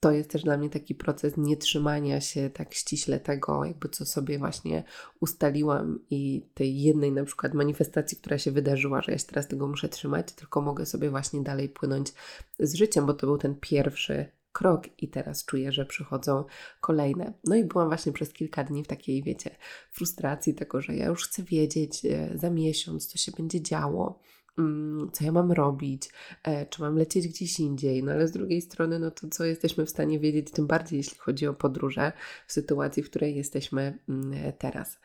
to 0.01 0.11
jest 0.11 0.29
też 0.29 0.43
dla 0.43 0.57
mnie 0.57 0.69
taki 0.69 0.95
proces 0.95 1.37
nietrzymania 1.37 2.21
się 2.21 2.49
tak 2.49 2.73
ściśle 2.73 3.19
tego, 3.19 3.65
jakby 3.65 3.89
co 3.89 4.05
sobie 4.05 4.39
właśnie 4.39 4.83
ustaliłam 5.19 5.99
i 6.09 6.45
tej 6.53 6.81
jednej 6.81 7.11
na 7.11 7.23
przykład 7.25 7.53
manifestacji, 7.53 8.17
która 8.17 8.37
się 8.37 8.51
wydarzyła, 8.51 9.01
że 9.01 9.11
ja 9.11 9.17
się 9.17 9.25
teraz 9.25 9.47
tego 9.47 9.67
muszę 9.67 9.89
trzymać, 9.89 10.31
tylko 10.31 10.61
mogę 10.61 10.85
sobie 10.85 11.09
właśnie 11.09 11.41
dalej 11.41 11.69
płynąć 11.69 12.13
z 12.59 12.73
życiem, 12.73 13.05
bo 13.05 13.13
to 13.13 13.27
był 13.27 13.37
ten 13.37 13.55
pierwszy 13.55 14.25
krok 14.51 15.01
i 15.01 15.07
teraz 15.07 15.45
czuję, 15.45 15.71
że 15.71 15.85
przychodzą 15.85 16.43
kolejne. 16.81 17.33
No 17.43 17.55
i 17.55 17.65
byłam 17.65 17.87
właśnie 17.87 18.11
przez 18.11 18.33
kilka 18.33 18.63
dni 18.63 18.83
w 18.83 18.87
takiej, 18.87 19.23
wiecie, 19.23 19.55
frustracji 19.91 20.53
tego, 20.53 20.81
że 20.81 20.95
ja 20.95 21.05
już 21.05 21.27
chcę 21.27 21.43
wiedzieć 21.43 22.05
e, 22.05 22.37
za 22.37 22.49
miesiąc, 22.49 23.07
co 23.07 23.17
się 23.17 23.31
będzie 23.31 23.61
działo, 23.61 24.19
mm, 24.57 25.09
co 25.13 25.23
ja 25.23 25.31
mam 25.31 25.51
robić, 25.51 26.09
e, 26.43 26.65
czy 26.65 26.81
mam 26.81 26.95
lecieć 26.97 27.27
gdzieś 27.27 27.59
indziej, 27.59 28.03
no 28.03 28.11
ale 28.11 28.27
z 28.27 28.31
drugiej 28.31 28.61
strony, 28.61 28.99
no 28.99 29.11
to 29.11 29.27
co 29.27 29.45
jesteśmy 29.45 29.85
w 29.85 29.89
stanie 29.89 30.19
wiedzieć, 30.19 30.51
tym 30.51 30.67
bardziej 30.67 30.97
jeśli 30.97 31.17
chodzi 31.17 31.47
o 31.47 31.53
podróże 31.53 32.11
w 32.47 32.53
sytuacji, 32.53 33.03
w 33.03 33.09
której 33.09 33.35
jesteśmy 33.35 33.99
mm, 34.09 34.53
teraz. 34.57 34.99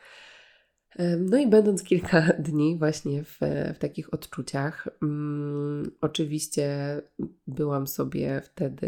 No 1.19 1.37
i 1.37 1.47
będąc 1.47 1.83
kilka 1.83 2.21
dni 2.39 2.77
właśnie 2.77 3.23
w, 3.23 3.39
w 3.75 3.77
takich 3.79 4.13
odczuciach, 4.13 4.87
um, 5.01 5.91
oczywiście 6.01 7.01
byłam 7.47 7.87
sobie 7.87 8.41
wtedy 8.45 8.87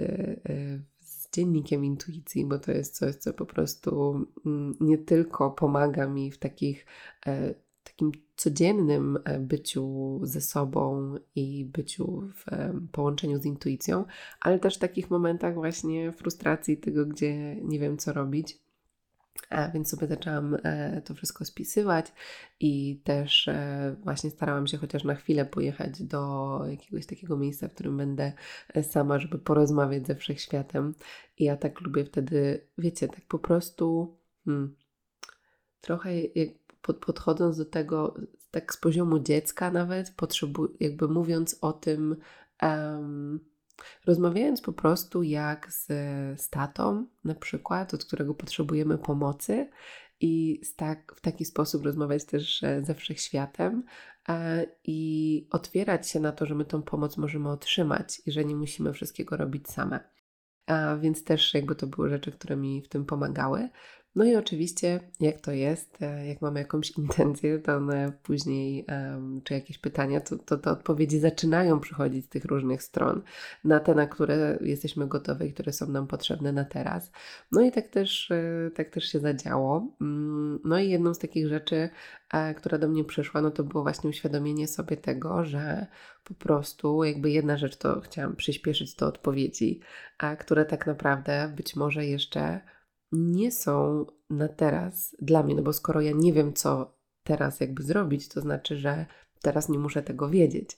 y, 0.49 0.81
z 0.99 1.29
dziennikiem 1.31 1.85
intuicji, 1.85 2.45
bo 2.45 2.59
to 2.59 2.71
jest 2.71 2.95
coś, 2.95 3.15
co 3.15 3.33
po 3.33 3.45
prostu 3.45 4.25
um, 4.45 4.75
nie 4.79 4.97
tylko 4.97 5.51
pomaga 5.51 6.07
mi 6.07 6.31
w 6.31 6.37
takich, 6.37 6.85
e, 7.27 7.53
takim 7.83 8.11
codziennym 8.35 9.19
e, 9.25 9.39
byciu 9.39 10.19
ze 10.23 10.41
sobą 10.41 11.15
i 11.35 11.65
byciu 11.65 12.29
w 12.35 12.45
połączeniu 12.91 13.41
z 13.41 13.45
intuicją, 13.45 14.05
ale 14.41 14.59
też 14.59 14.75
w 14.75 14.79
takich 14.79 15.09
momentach 15.09 15.53
właśnie 15.53 16.11
frustracji 16.11 16.77
tego, 16.77 17.05
gdzie 17.05 17.55
nie 17.55 17.79
wiem 17.79 17.97
co 17.97 18.13
robić 18.13 18.59
E, 19.50 19.72
więc 19.72 19.89
sobie 19.89 20.08
zaczęłam 20.08 20.58
e, 20.63 21.01
to 21.01 21.13
wszystko 21.13 21.46
spisywać 21.46 22.13
i 22.60 23.01
też 23.03 23.48
e, 23.48 23.96
właśnie 24.03 24.29
starałam 24.29 24.67
się 24.67 24.77
chociaż 24.77 25.03
na 25.03 25.15
chwilę 25.15 25.46
pojechać 25.46 26.03
do 26.03 26.62
jakiegoś 26.69 27.05
takiego 27.05 27.38
miejsca, 27.38 27.67
w 27.67 27.74
którym 27.74 27.98
będę 27.98 28.34
sama, 28.81 29.19
żeby 29.19 29.39
porozmawiać 29.39 30.08
ze 30.08 30.15
wszechświatem. 30.15 30.96
I 31.38 31.43
ja 31.43 31.58
tak 31.58 31.81
lubię 31.81 32.05
wtedy, 32.05 32.67
wiecie, 32.77 33.08
tak 33.08 33.25
po 33.27 33.39
prostu 33.39 34.17
hmm, 34.46 34.75
trochę 35.81 36.22
jak 36.22 36.50
pod, 36.81 36.98
podchodząc 36.98 37.58
do 37.58 37.65
tego 37.65 38.15
tak 38.51 38.74
z 38.74 38.77
poziomu 38.77 39.19
dziecka 39.19 39.72
nawet, 39.72 40.10
potrzebu- 40.17 40.69
jakby 40.79 41.08
mówiąc 41.08 41.58
o 41.62 41.74
tym, 41.74 42.15
um, 42.62 43.39
Rozmawiając 44.05 44.62
po 44.62 44.74
prostu 44.74 45.24
jak 45.24 45.74
z, 45.74 45.86
z 46.41 46.50
tatą, 46.50 47.07
na 47.24 47.36
przykład, 47.36 47.93
od 47.93 48.05
którego 48.05 48.33
potrzebujemy 48.33 48.98
pomocy, 48.98 49.69
i 50.19 50.62
tak, 50.75 51.13
w 51.15 51.21
taki 51.21 51.45
sposób 51.45 51.86
rozmawiać 51.86 52.25
też 52.25 52.63
e, 52.63 52.81
ze 52.86 52.95
wszechświatem 52.95 53.83
e, 54.29 54.65
i 54.83 55.48
otwierać 55.51 56.09
się 56.09 56.19
na 56.19 56.31
to, 56.31 56.45
że 56.45 56.55
my 56.55 56.65
tą 56.65 56.81
pomoc 56.81 57.17
możemy 57.17 57.50
otrzymać 57.50 58.21
i 58.25 58.31
że 58.31 58.45
nie 58.45 58.55
musimy 58.55 58.93
wszystkiego 58.93 59.38
robić 59.38 59.67
same. 59.67 60.00
A 60.67 60.95
więc 60.95 61.24
też 61.24 61.53
jakby 61.53 61.75
to 61.75 61.88
były 61.88 62.09
rzeczy, 62.09 62.31
które 62.31 62.55
mi 62.55 62.81
w 62.81 62.89
tym 62.89 63.05
pomagały. 63.05 63.69
No 64.15 64.25
i 64.25 64.35
oczywiście, 64.35 64.99
jak 65.19 65.41
to 65.41 65.51
jest, 65.51 66.01
e, 66.01 66.27
jak 66.27 66.41
mamy 66.41 66.59
jakąś 66.59 66.91
intencję, 66.91 67.59
to 67.59 67.75
one 67.75 68.11
później, 68.23 68.85
czy 69.43 69.53
jakieś 69.53 69.77
pytania, 69.77 70.21
to, 70.21 70.37
to 70.37 70.57
te 70.57 70.71
odpowiedzi 70.71 71.19
zaczynają 71.19 71.79
przychodzić 71.79 72.25
z 72.25 72.29
tych 72.29 72.45
różnych 72.45 72.83
stron, 72.83 73.21
na 73.63 73.79
te, 73.79 73.95
na 73.95 74.07
które 74.07 74.57
jesteśmy 74.61 75.07
gotowe 75.07 75.47
i 75.47 75.53
które 75.53 75.73
są 75.73 75.87
nam 75.87 76.07
potrzebne 76.07 76.51
na 76.51 76.65
teraz. 76.65 77.11
No 77.51 77.61
i 77.61 77.71
tak 77.71 77.87
też, 77.87 78.31
e, 78.31 78.71
tak 78.75 78.89
też 78.89 79.11
się 79.11 79.19
zadziało. 79.19 79.87
Mm, 80.01 80.59
no 80.65 80.79
i 80.79 80.89
jedną 80.89 81.13
z 81.13 81.19
takich 81.19 81.47
rzeczy, 81.47 81.89
e, 82.33 82.53
która 82.53 82.77
do 82.77 82.87
mnie 82.87 83.03
przyszła, 83.03 83.41
no 83.41 83.51
to 83.51 83.63
było 83.63 83.83
właśnie 83.83 84.09
uświadomienie 84.09 84.67
sobie 84.67 84.97
tego, 84.97 85.45
że 85.45 85.87
po 86.23 86.33
prostu 86.33 87.03
jakby 87.03 87.31
jedna 87.31 87.57
rzecz 87.57 87.75
to 87.75 88.01
chciałam 88.01 88.35
przyspieszyć 88.35 88.95
do 88.95 89.07
odpowiedzi, 89.07 89.79
a 90.17 90.35
które 90.35 90.65
tak 90.65 90.87
naprawdę 90.87 91.53
być 91.55 91.75
może 91.75 92.05
jeszcze 92.05 92.59
nie 93.11 93.51
są 93.51 94.05
na 94.29 94.47
teraz 94.47 95.15
dla 95.21 95.43
mnie, 95.43 95.55
no 95.55 95.61
bo 95.61 95.73
skoro 95.73 96.01
ja 96.01 96.11
nie 96.15 96.33
wiem, 96.33 96.53
co 96.53 96.97
teraz 97.23 97.59
jakby 97.59 97.83
zrobić, 97.83 98.27
to 98.29 98.41
znaczy, 98.41 98.77
że 98.77 99.05
teraz 99.41 99.69
nie 99.69 99.79
muszę 99.79 100.03
tego 100.03 100.29
wiedzieć. 100.29 100.77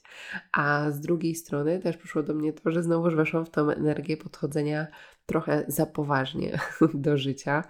A 0.52 0.90
z 0.90 1.00
drugiej 1.00 1.34
strony 1.34 1.80
też 1.80 1.96
przyszło 1.96 2.22
do 2.22 2.34
mnie 2.34 2.52
to, 2.52 2.70
że 2.70 2.82
znowuż 2.82 3.14
weszłam 3.14 3.46
w 3.46 3.50
tą 3.50 3.70
energię 3.70 4.16
podchodzenia 4.16 4.86
trochę 5.26 5.64
za 5.68 5.86
poważnie 5.86 6.58
do 6.94 7.16
życia, 7.16 7.64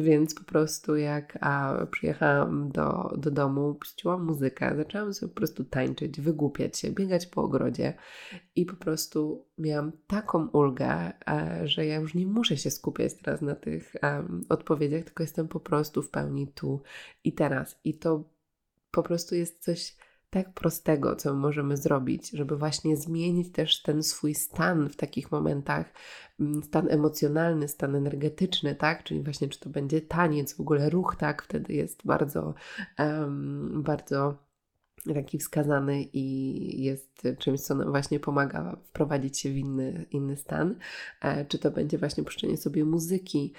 więc 0.00 0.34
po 0.34 0.44
prostu 0.44 0.96
jak 0.96 1.38
a, 1.40 1.86
przyjechałam 1.90 2.72
do, 2.72 3.14
do 3.18 3.30
domu, 3.30 3.74
puściłam 3.74 4.24
muzykę, 4.24 4.76
zaczęłam 4.76 5.14
sobie 5.14 5.32
po 5.32 5.36
prostu 5.36 5.64
tańczyć, 5.64 6.20
wygłupiać 6.20 6.78
się, 6.78 6.90
biegać 6.90 7.26
po 7.26 7.42
ogrodzie 7.42 7.94
i 8.56 8.66
po 8.66 8.76
prostu 8.76 9.46
miałam 9.58 9.92
taką 10.06 10.48
ulgę, 10.48 11.12
e, 11.28 11.68
że 11.68 11.86
ja 11.86 11.96
już 11.96 12.14
nie 12.14 12.26
muszę 12.26 12.56
się 12.56 12.70
skupiać 12.70 13.14
teraz 13.14 13.42
na 13.42 13.54
tych 13.54 13.96
odpowiedziach, 14.48 15.04
tylko 15.04 15.22
jestem 15.22 15.48
po 15.48 15.60
prostu 15.60 16.02
w 16.02 16.10
pełni 16.10 16.48
tu 16.48 16.82
i 17.24 17.32
teraz. 17.32 17.80
I 17.84 17.98
to 17.98 18.24
po 18.90 19.02
prostu 19.02 19.34
jest 19.34 19.62
coś 19.62 19.96
tak 20.36 20.52
prostego, 20.52 21.16
co 21.16 21.34
możemy 21.34 21.76
zrobić, 21.76 22.30
żeby 22.30 22.56
właśnie 22.56 22.96
zmienić 22.96 23.52
też 23.52 23.82
ten 23.82 24.02
swój 24.02 24.34
stan 24.34 24.88
w 24.88 24.96
takich 24.96 25.32
momentach, 25.32 25.92
mm, 26.40 26.62
stan 26.62 26.90
emocjonalny, 26.90 27.68
stan 27.68 27.94
energetyczny, 27.94 28.74
tak? 28.74 29.04
Czyli 29.04 29.22
właśnie, 29.22 29.48
czy 29.48 29.60
to 29.60 29.70
będzie 29.70 30.00
taniec, 30.00 30.54
w 30.54 30.60
ogóle 30.60 30.90
ruch, 30.90 31.16
tak? 31.18 31.42
Wtedy 31.42 31.72
jest 31.72 32.06
bardzo, 32.06 32.54
um, 32.98 33.82
bardzo 33.82 34.45
taki 35.14 35.38
wskazany 35.38 36.02
i 36.02 36.84
jest 36.84 37.22
czymś, 37.38 37.60
co 37.60 37.74
nam 37.74 37.90
właśnie 37.90 38.20
pomaga 38.20 38.76
wprowadzić 38.84 39.38
się 39.38 39.50
w 39.50 39.56
inny, 39.56 40.06
inny 40.10 40.36
stan. 40.36 40.78
E, 41.20 41.44
czy 41.44 41.58
to 41.58 41.70
będzie 41.70 41.98
właśnie 41.98 42.24
puszczenie 42.24 42.56
sobie 42.56 42.84
muzyki, 42.84 43.52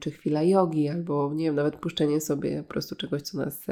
czy 0.00 0.10
chwila 0.10 0.42
jogi, 0.42 0.88
albo 0.88 1.34
nie 1.34 1.44
wiem, 1.44 1.54
nawet 1.54 1.76
puszczenie 1.76 2.20
sobie 2.20 2.62
po 2.62 2.68
prostu 2.68 2.96
czegoś, 2.96 3.22
co 3.22 3.38
nas 3.38 3.66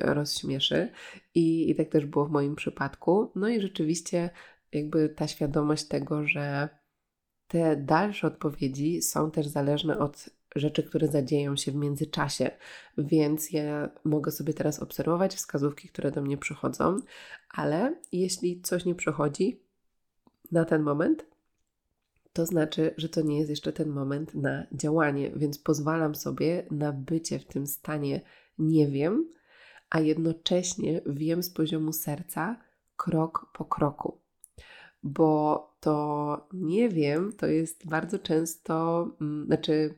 rozśmieszy. 0.00 0.88
I, 1.34 1.70
I 1.70 1.74
tak 1.74 1.88
też 1.88 2.06
było 2.06 2.26
w 2.26 2.30
moim 2.30 2.56
przypadku. 2.56 3.32
No 3.34 3.48
i 3.48 3.60
rzeczywiście 3.60 4.30
jakby 4.72 5.08
ta 5.08 5.28
świadomość 5.28 5.84
tego, 5.84 6.26
że 6.26 6.68
te 7.48 7.76
dalsze 7.76 8.26
odpowiedzi 8.26 9.02
są 9.02 9.30
też 9.30 9.46
zależne 9.46 9.98
od 9.98 10.30
rzeczy, 10.56 10.82
które 10.82 11.08
zadzieją 11.08 11.56
się 11.56 11.72
w 11.72 11.74
międzyczasie, 11.74 12.50
więc 12.98 13.50
ja 13.50 13.90
mogę 14.04 14.30
sobie 14.30 14.54
teraz 14.54 14.80
obserwować 14.80 15.34
wskazówki, 15.34 15.88
które 15.88 16.10
do 16.10 16.22
mnie 16.22 16.38
przychodzą, 16.38 16.96
ale 17.50 17.94
jeśli 18.12 18.62
coś 18.62 18.84
nie 18.84 18.94
przychodzi 18.94 19.60
na 20.52 20.64
ten 20.64 20.82
moment, 20.82 21.24
to 22.32 22.46
znaczy, 22.46 22.94
że 22.96 23.08
to 23.08 23.22
nie 23.22 23.38
jest 23.38 23.50
jeszcze 23.50 23.72
ten 23.72 23.88
moment 23.88 24.34
na 24.34 24.66
działanie, 24.72 25.30
więc 25.36 25.58
pozwalam 25.58 26.14
sobie 26.14 26.66
na 26.70 26.92
bycie 26.92 27.38
w 27.38 27.44
tym 27.44 27.66
stanie 27.66 28.20
nie 28.58 28.86
wiem, 28.86 29.28
a 29.90 30.00
jednocześnie 30.00 31.00
wiem 31.06 31.42
z 31.42 31.50
poziomu 31.50 31.92
serca 31.92 32.56
krok 32.96 33.50
po 33.52 33.64
kroku. 33.64 34.18
Bo 35.02 35.76
to 35.80 36.48
nie 36.52 36.88
wiem, 36.88 37.32
to 37.32 37.46
jest 37.46 37.86
bardzo 37.86 38.18
często, 38.18 39.08
mm, 39.20 39.46
znaczy 39.46 39.94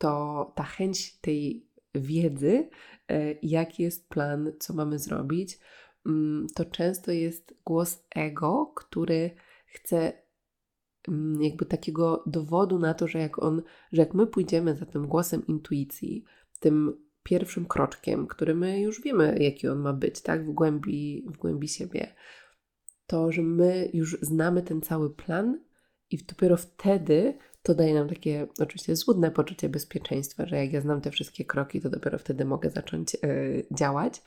to 0.00 0.52
ta 0.56 0.62
chęć 0.62 1.20
tej 1.20 1.66
wiedzy, 1.94 2.68
e, 3.08 3.34
jaki 3.42 3.82
jest 3.82 4.08
plan, 4.08 4.52
co 4.58 4.74
mamy 4.74 4.98
zrobić, 4.98 5.58
mm, 6.06 6.46
to 6.54 6.64
często 6.64 7.12
jest 7.12 7.54
głos 7.64 8.04
ego, 8.10 8.72
który 8.76 9.30
chce 9.66 10.12
mm, 11.08 11.42
jakby 11.42 11.66
takiego 11.66 12.24
dowodu 12.26 12.78
na 12.78 12.94
to, 12.94 13.08
że 13.08 13.18
jak 13.18 13.42
on, 13.42 13.62
że 13.92 14.02
jak 14.02 14.14
my 14.14 14.26
pójdziemy 14.26 14.76
za 14.76 14.86
tym 14.86 15.06
głosem 15.06 15.46
intuicji, 15.46 16.24
tym 16.60 16.96
pierwszym 17.22 17.66
kroczkiem, 17.66 18.26
który 18.26 18.54
my 18.54 18.80
już 18.80 19.02
wiemy, 19.02 19.36
jaki 19.40 19.68
on 19.68 19.78
ma 19.78 19.92
być, 19.92 20.20
tak, 20.20 20.46
w 20.46 20.52
głębi, 20.52 21.24
w 21.26 21.38
głębi 21.38 21.68
siebie, 21.68 22.14
to, 23.06 23.32
że 23.32 23.42
my 23.42 23.90
już 23.92 24.18
znamy 24.22 24.62
ten 24.62 24.80
cały 24.80 25.14
plan 25.14 25.60
i 26.10 26.18
dopiero 26.18 26.56
wtedy 26.56 27.38
to 27.62 27.74
daje 27.74 27.94
nam 27.94 28.08
takie 28.08 28.46
oczywiście 28.58 28.96
złudne 28.96 29.30
poczucie 29.30 29.68
bezpieczeństwa, 29.68 30.46
że 30.46 30.56
jak 30.56 30.72
ja 30.72 30.80
znam 30.80 31.00
te 31.00 31.10
wszystkie 31.10 31.44
kroki, 31.44 31.80
to 31.80 31.90
dopiero 31.90 32.18
wtedy 32.18 32.44
mogę 32.44 32.70
zacząć 32.70 33.14
yy, 33.14 33.66
działać. 33.70 34.22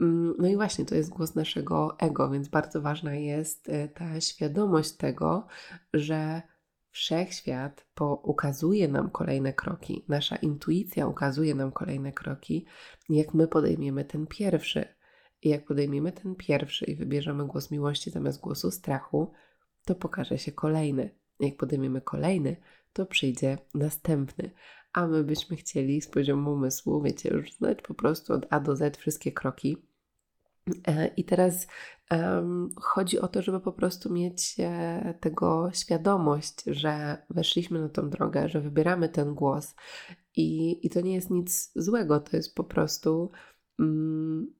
Yy, 0.00 0.06
no 0.38 0.48
i 0.48 0.56
właśnie 0.56 0.84
to 0.84 0.94
jest 0.94 1.10
głos 1.10 1.34
naszego 1.34 1.96
ego, 1.98 2.30
więc 2.30 2.48
bardzo 2.48 2.82
ważna 2.82 3.14
jest 3.14 3.68
yy, 3.68 3.88
ta 3.88 4.20
świadomość 4.20 4.92
tego, 4.92 5.46
że 5.94 6.42
wszechświat 6.90 7.86
po, 7.94 8.14
ukazuje 8.14 8.88
nam 8.88 9.10
kolejne 9.10 9.52
kroki, 9.52 10.04
nasza 10.08 10.36
intuicja 10.36 11.06
ukazuje 11.06 11.54
nam 11.54 11.72
kolejne 11.72 12.12
kroki, 12.12 12.66
jak 13.08 13.34
my 13.34 13.48
podejmiemy 13.48 14.04
ten 14.04 14.26
pierwszy. 14.26 14.96
I 15.42 15.48
jak 15.48 15.64
podejmiemy 15.64 16.12
ten 16.12 16.34
pierwszy 16.34 16.84
i 16.84 16.96
wybierzemy 16.96 17.46
głos 17.46 17.70
miłości 17.70 18.10
zamiast 18.10 18.40
głosu 18.40 18.70
strachu, 18.70 19.32
to 19.84 19.94
pokaże 19.94 20.38
się 20.38 20.52
kolejny. 20.52 21.25
Jak 21.40 21.56
podejmiemy 21.56 22.00
kolejny, 22.00 22.56
to 22.92 23.06
przyjdzie 23.06 23.58
następny. 23.74 24.50
A 24.92 25.06
my 25.06 25.24
byśmy 25.24 25.56
chcieli 25.56 26.00
z 26.00 26.08
poziomu 26.08 26.52
umysłu, 26.52 27.02
wiecie, 27.02 27.28
już 27.28 27.52
znać 27.52 27.82
po 27.82 27.94
prostu 27.94 28.32
od 28.32 28.46
A 28.50 28.60
do 28.60 28.76
Z 28.76 28.96
wszystkie 28.96 29.32
kroki. 29.32 29.76
E, 30.86 31.06
I 31.06 31.24
teraz 31.24 31.66
um, 32.10 32.68
chodzi 32.80 33.18
o 33.18 33.28
to, 33.28 33.42
żeby 33.42 33.60
po 33.60 33.72
prostu 33.72 34.12
mieć 34.12 34.56
e, 34.58 35.14
tego 35.20 35.70
świadomość, 35.74 36.62
że 36.66 37.22
weszliśmy 37.30 37.80
na 37.80 37.88
tą 37.88 38.10
drogę, 38.10 38.48
że 38.48 38.60
wybieramy 38.60 39.08
ten 39.08 39.34
głos 39.34 39.74
i, 40.36 40.78
i 40.86 40.90
to 40.90 41.00
nie 41.00 41.14
jest 41.14 41.30
nic 41.30 41.72
złego, 41.74 42.20
to 42.20 42.36
jest 42.36 42.54
po 42.54 42.64
prostu. 42.64 43.30
Um, 43.78 44.54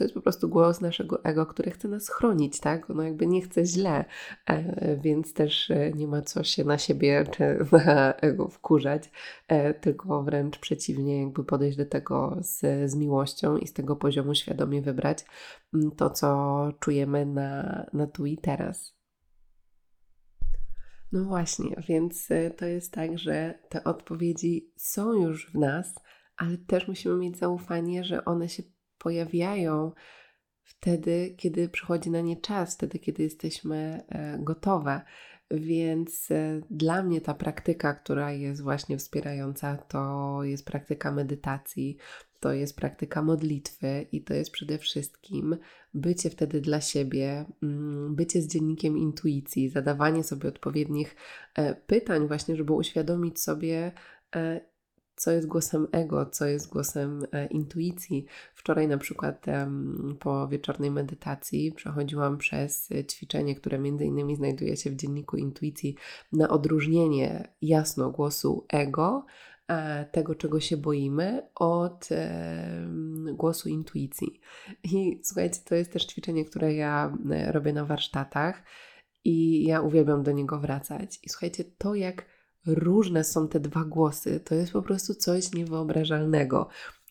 to 0.00 0.04
jest 0.04 0.14
po 0.14 0.20
prostu 0.20 0.48
głos 0.48 0.80
naszego 0.80 1.24
ego, 1.24 1.46
które 1.46 1.70
chce 1.70 1.88
nas 1.88 2.08
chronić, 2.08 2.60
tak? 2.60 2.90
Ono 2.90 3.02
jakby 3.02 3.26
nie 3.26 3.42
chce 3.42 3.66
źle, 3.66 4.04
e, 4.46 4.96
więc 4.96 5.34
też 5.34 5.70
e, 5.70 5.92
nie 5.92 6.06
ma 6.06 6.22
co 6.22 6.44
się 6.44 6.64
na 6.64 6.78
siebie 6.78 7.24
czy 7.30 7.58
na 7.86 8.14
ego 8.14 8.48
wkurzać, 8.48 9.10
e, 9.48 9.74
tylko 9.74 10.22
wręcz 10.22 10.58
przeciwnie, 10.58 11.20
jakby 11.20 11.44
podejść 11.44 11.78
do 11.78 11.86
tego 11.86 12.36
z, 12.40 12.90
z 12.90 12.94
miłością 12.94 13.56
i 13.56 13.66
z 13.66 13.72
tego 13.72 13.96
poziomu 13.96 14.34
świadomie 14.34 14.82
wybrać 14.82 15.24
mm, 15.74 15.90
to, 15.90 16.10
co 16.10 16.68
czujemy 16.78 17.26
na, 17.26 17.86
na 17.92 18.06
tu 18.06 18.26
i 18.26 18.38
teraz. 18.38 18.96
No 21.12 21.24
właśnie, 21.24 21.76
więc 21.88 22.28
to 22.56 22.66
jest 22.66 22.92
tak, 22.92 23.18
że 23.18 23.58
te 23.68 23.84
odpowiedzi 23.84 24.72
są 24.76 25.12
już 25.12 25.50
w 25.50 25.54
nas, 25.54 25.94
ale 26.36 26.58
też 26.58 26.88
musimy 26.88 27.16
mieć 27.16 27.38
zaufanie, 27.38 28.04
że 28.04 28.24
one 28.24 28.48
się 28.48 28.62
pojawiają 29.00 29.92
wtedy, 30.62 31.34
kiedy 31.36 31.68
przychodzi 31.68 32.10
na 32.10 32.20
nie 32.20 32.36
czas, 32.36 32.74
wtedy, 32.74 32.98
kiedy 32.98 33.22
jesteśmy 33.22 34.02
e, 34.08 34.38
gotowe. 34.38 35.00
Więc 35.50 36.30
e, 36.30 36.60
dla 36.70 37.02
mnie 37.02 37.20
ta 37.20 37.34
praktyka, 37.34 37.94
która 37.94 38.32
jest 38.32 38.62
właśnie 38.62 38.98
wspierająca, 38.98 39.76
to 39.76 40.38
jest 40.42 40.66
praktyka 40.66 41.12
medytacji, 41.12 41.96
to 42.40 42.52
jest 42.52 42.76
praktyka 42.76 43.22
modlitwy 43.22 44.06
i 44.12 44.24
to 44.24 44.34
jest 44.34 44.50
przede 44.50 44.78
wszystkim 44.78 45.56
bycie 45.94 46.30
wtedy 46.30 46.60
dla 46.60 46.80
siebie, 46.80 47.44
mm, 47.62 48.14
bycie 48.14 48.42
z 48.42 48.46
dziennikiem 48.46 48.98
intuicji, 48.98 49.68
zadawanie 49.68 50.24
sobie 50.24 50.48
odpowiednich 50.48 51.16
e, 51.54 51.74
pytań, 51.74 52.28
właśnie, 52.28 52.56
żeby 52.56 52.72
uświadomić 52.72 53.40
sobie, 53.40 53.92
co 55.20 55.30
jest 55.30 55.46
głosem 55.46 55.86
ego, 55.92 56.26
co 56.26 56.46
jest 56.46 56.68
głosem 56.68 57.26
e, 57.32 57.46
intuicji. 57.46 58.26
Wczoraj 58.54 58.88
na 58.88 58.98
przykład 58.98 59.46
po 60.18 60.48
wieczornej 60.48 60.90
medytacji 60.90 61.72
przechodziłam 61.72 62.38
przez 62.38 62.88
ćwiczenie, 63.10 63.54
które 63.54 63.78
między 63.78 64.04
innymi 64.04 64.36
znajduje 64.36 64.76
się 64.76 64.90
w 64.90 64.96
dzienniku 64.96 65.36
intuicji 65.36 65.96
na 66.32 66.48
odróżnienie 66.48 67.48
jasno 67.62 68.10
głosu 68.10 68.66
ego, 68.68 69.26
e, 69.68 70.04
tego, 70.04 70.34
czego 70.34 70.60
się 70.60 70.76
boimy, 70.76 71.42
od 71.54 72.08
głosu 73.34 73.68
intuicji. 73.68 74.40
I 74.84 75.20
słuchajcie, 75.24 75.60
to 75.64 75.74
jest 75.74 75.92
też 75.92 76.06
ćwiczenie, 76.06 76.44
które 76.44 76.74
ja 76.74 77.16
e, 77.30 77.52
robię 77.52 77.72
na 77.72 77.84
warsztatach 77.84 78.62
i 79.24 79.64
ja 79.64 79.80
uwielbiam 79.80 80.22
do 80.22 80.32
niego 80.32 80.58
wracać. 80.58 81.18
I 81.22 81.28
słuchajcie, 81.28 81.64
to 81.78 81.94
jak 81.94 82.39
różne 82.66 83.24
są 83.24 83.48
te 83.48 83.60
dwa 83.60 83.84
głosy, 83.84 84.40
to 84.40 84.54
jest 84.54 84.72
po 84.72 84.82
prostu 84.82 85.14
coś 85.14 85.52
niewyobrażalnego. 85.52 86.68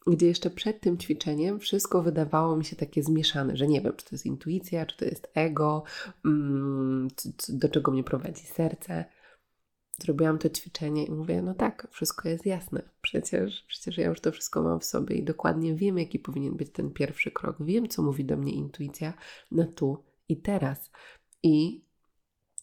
Gdzie 0.08 0.28
jeszcze 0.28 0.50
przed 0.50 0.82
tym 0.82 0.98
ćwiczeniem 0.98 1.60
wszystko 1.60 2.04
wydawało 2.04 2.58
mi 2.58 2.66
się 2.66 2.76
takie 2.76 3.04
zmieszane, 3.04 3.58
że 3.58 3.68
nie 3.68 3.82
wiem, 3.82 3.94
czy 3.96 4.06
to 4.06 4.10
jest 4.12 4.26
intuicja, 4.26 4.86
czy 4.86 4.98
to 4.98 5.06
jest 5.06 5.32
ego, 5.34 5.84
mm, 6.26 7.08
do 7.50 7.70
czego 7.70 7.92
mnie 7.92 8.04
prowadzi 8.04 8.46
serce. 8.46 9.06
Zrobiłam 10.02 10.38
to 10.38 10.50
ćwiczenie 10.50 11.06
i 11.06 11.12
mówię, 11.12 11.42
no 11.42 11.54
tak, 11.54 11.88
wszystko 11.92 12.30
jest 12.30 12.46
jasne. 12.46 12.82
Przecież, 13.02 13.64
przecież 13.68 13.98
ja 13.98 14.08
już 14.08 14.22
to 14.22 14.32
wszystko 14.32 14.62
mam 14.62 14.80
w 14.80 14.86
sobie 14.86 15.16
i 15.16 15.24
dokładnie 15.24 15.76
wiem, 15.76 15.98
jaki 15.98 16.20
powinien 16.20 16.56
być 16.56 16.72
ten 16.72 16.92
pierwszy 16.92 17.32
krok. 17.32 17.56
Wiem, 17.60 17.88
co 17.88 18.02
mówi 18.02 18.26
do 18.26 18.38
mnie 18.38 18.52
intuicja 18.52 19.14
na 19.52 19.66
tu 19.66 20.04
i 20.30 20.38
teraz. 20.38 20.92
I 21.44 21.86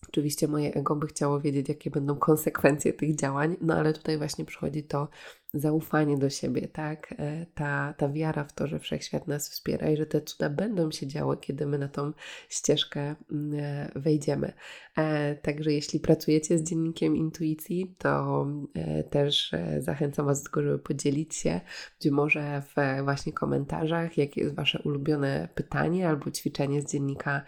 Oczywiście 0.08 0.48
moje 0.48 0.74
ego 0.74 0.96
by 0.96 1.06
chciało 1.06 1.40
wiedzieć, 1.40 1.68
jakie 1.68 1.90
będą 1.90 2.16
konsekwencje 2.16 2.92
tych 2.92 3.16
działań, 3.16 3.56
no 3.60 3.74
ale 3.74 3.92
tutaj 3.92 4.18
właśnie 4.18 4.44
przychodzi 4.44 4.84
to 4.84 5.08
zaufanie 5.60 6.18
do 6.18 6.30
siebie, 6.30 6.68
tak? 6.68 7.14
E, 7.18 7.46
ta, 7.54 7.94
ta 7.96 8.08
wiara 8.08 8.44
w 8.44 8.52
to, 8.52 8.66
że 8.66 8.78
wszechświat 8.78 9.26
nas 9.28 9.50
wspiera 9.50 9.90
i 9.90 9.96
że 9.96 10.06
te 10.06 10.20
cuda 10.20 10.50
będą 10.50 10.90
się 10.90 11.06
działy, 11.06 11.36
kiedy 11.36 11.66
my 11.66 11.78
na 11.78 11.88
tą 11.88 12.12
ścieżkę 12.48 13.14
mm, 13.32 13.60
e, 13.60 13.90
wejdziemy. 13.94 14.52
E, 14.96 15.34
także 15.34 15.72
jeśli 15.72 16.00
pracujecie 16.00 16.58
z 16.58 16.62
dziennikiem 16.62 17.16
intuicji, 17.16 17.94
to 17.98 18.46
też 19.10 19.54
zachęcam 19.78 20.26
Was 20.26 20.42
do 20.42 20.50
tego, 20.50 20.62
żeby 20.62 20.78
podzielić 20.78 21.34
się, 21.34 21.60
być 22.00 22.12
może 22.12 22.62
w 22.62 23.04
właśnie 23.04 23.32
komentarzach, 23.32 24.18
jakie 24.18 24.40
jest 24.40 24.54
Wasze 24.54 24.82
ulubione 24.84 25.48
pytanie 25.54 26.08
albo 26.08 26.30
ćwiczenie 26.30 26.82
z 26.82 26.92
dziennika 26.92 27.42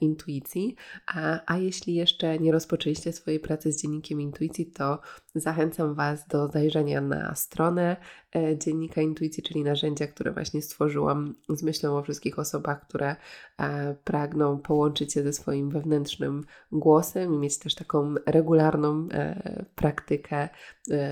intuicji. 0.00 0.76
A, 1.06 1.40
a 1.46 1.58
jeśli 1.58 1.94
jeszcze 1.94 2.38
nie 2.38 2.52
rozpoczęliście 2.52 3.12
swojej 3.12 3.40
pracy 3.40 3.72
z 3.72 3.82
dziennikiem 3.82 4.20
intuicji, 4.20 4.66
to 4.66 4.98
zachęcam 5.40 5.94
Was 5.94 6.26
do 6.28 6.48
zajrzenia 6.48 7.00
na 7.00 7.34
stronę 7.34 7.96
E, 8.36 8.58
dziennika 8.58 9.00
intuicji, 9.00 9.42
czyli 9.42 9.64
narzędzia, 9.64 10.06
które 10.06 10.32
właśnie 10.32 10.62
stworzyłam 10.62 11.34
z 11.48 11.62
myślą 11.62 11.98
o 11.98 12.02
wszystkich 12.02 12.38
osobach, 12.38 12.86
które 12.86 13.16
e, 13.58 13.94
pragną 14.04 14.58
połączyć 14.58 15.12
się 15.12 15.22
ze 15.22 15.32
swoim 15.32 15.70
wewnętrznym 15.70 16.44
głosem 16.72 17.34
i 17.34 17.38
mieć 17.38 17.58
też 17.58 17.74
taką 17.74 18.14
regularną 18.26 19.08
e, 19.12 19.64
praktykę 19.74 20.48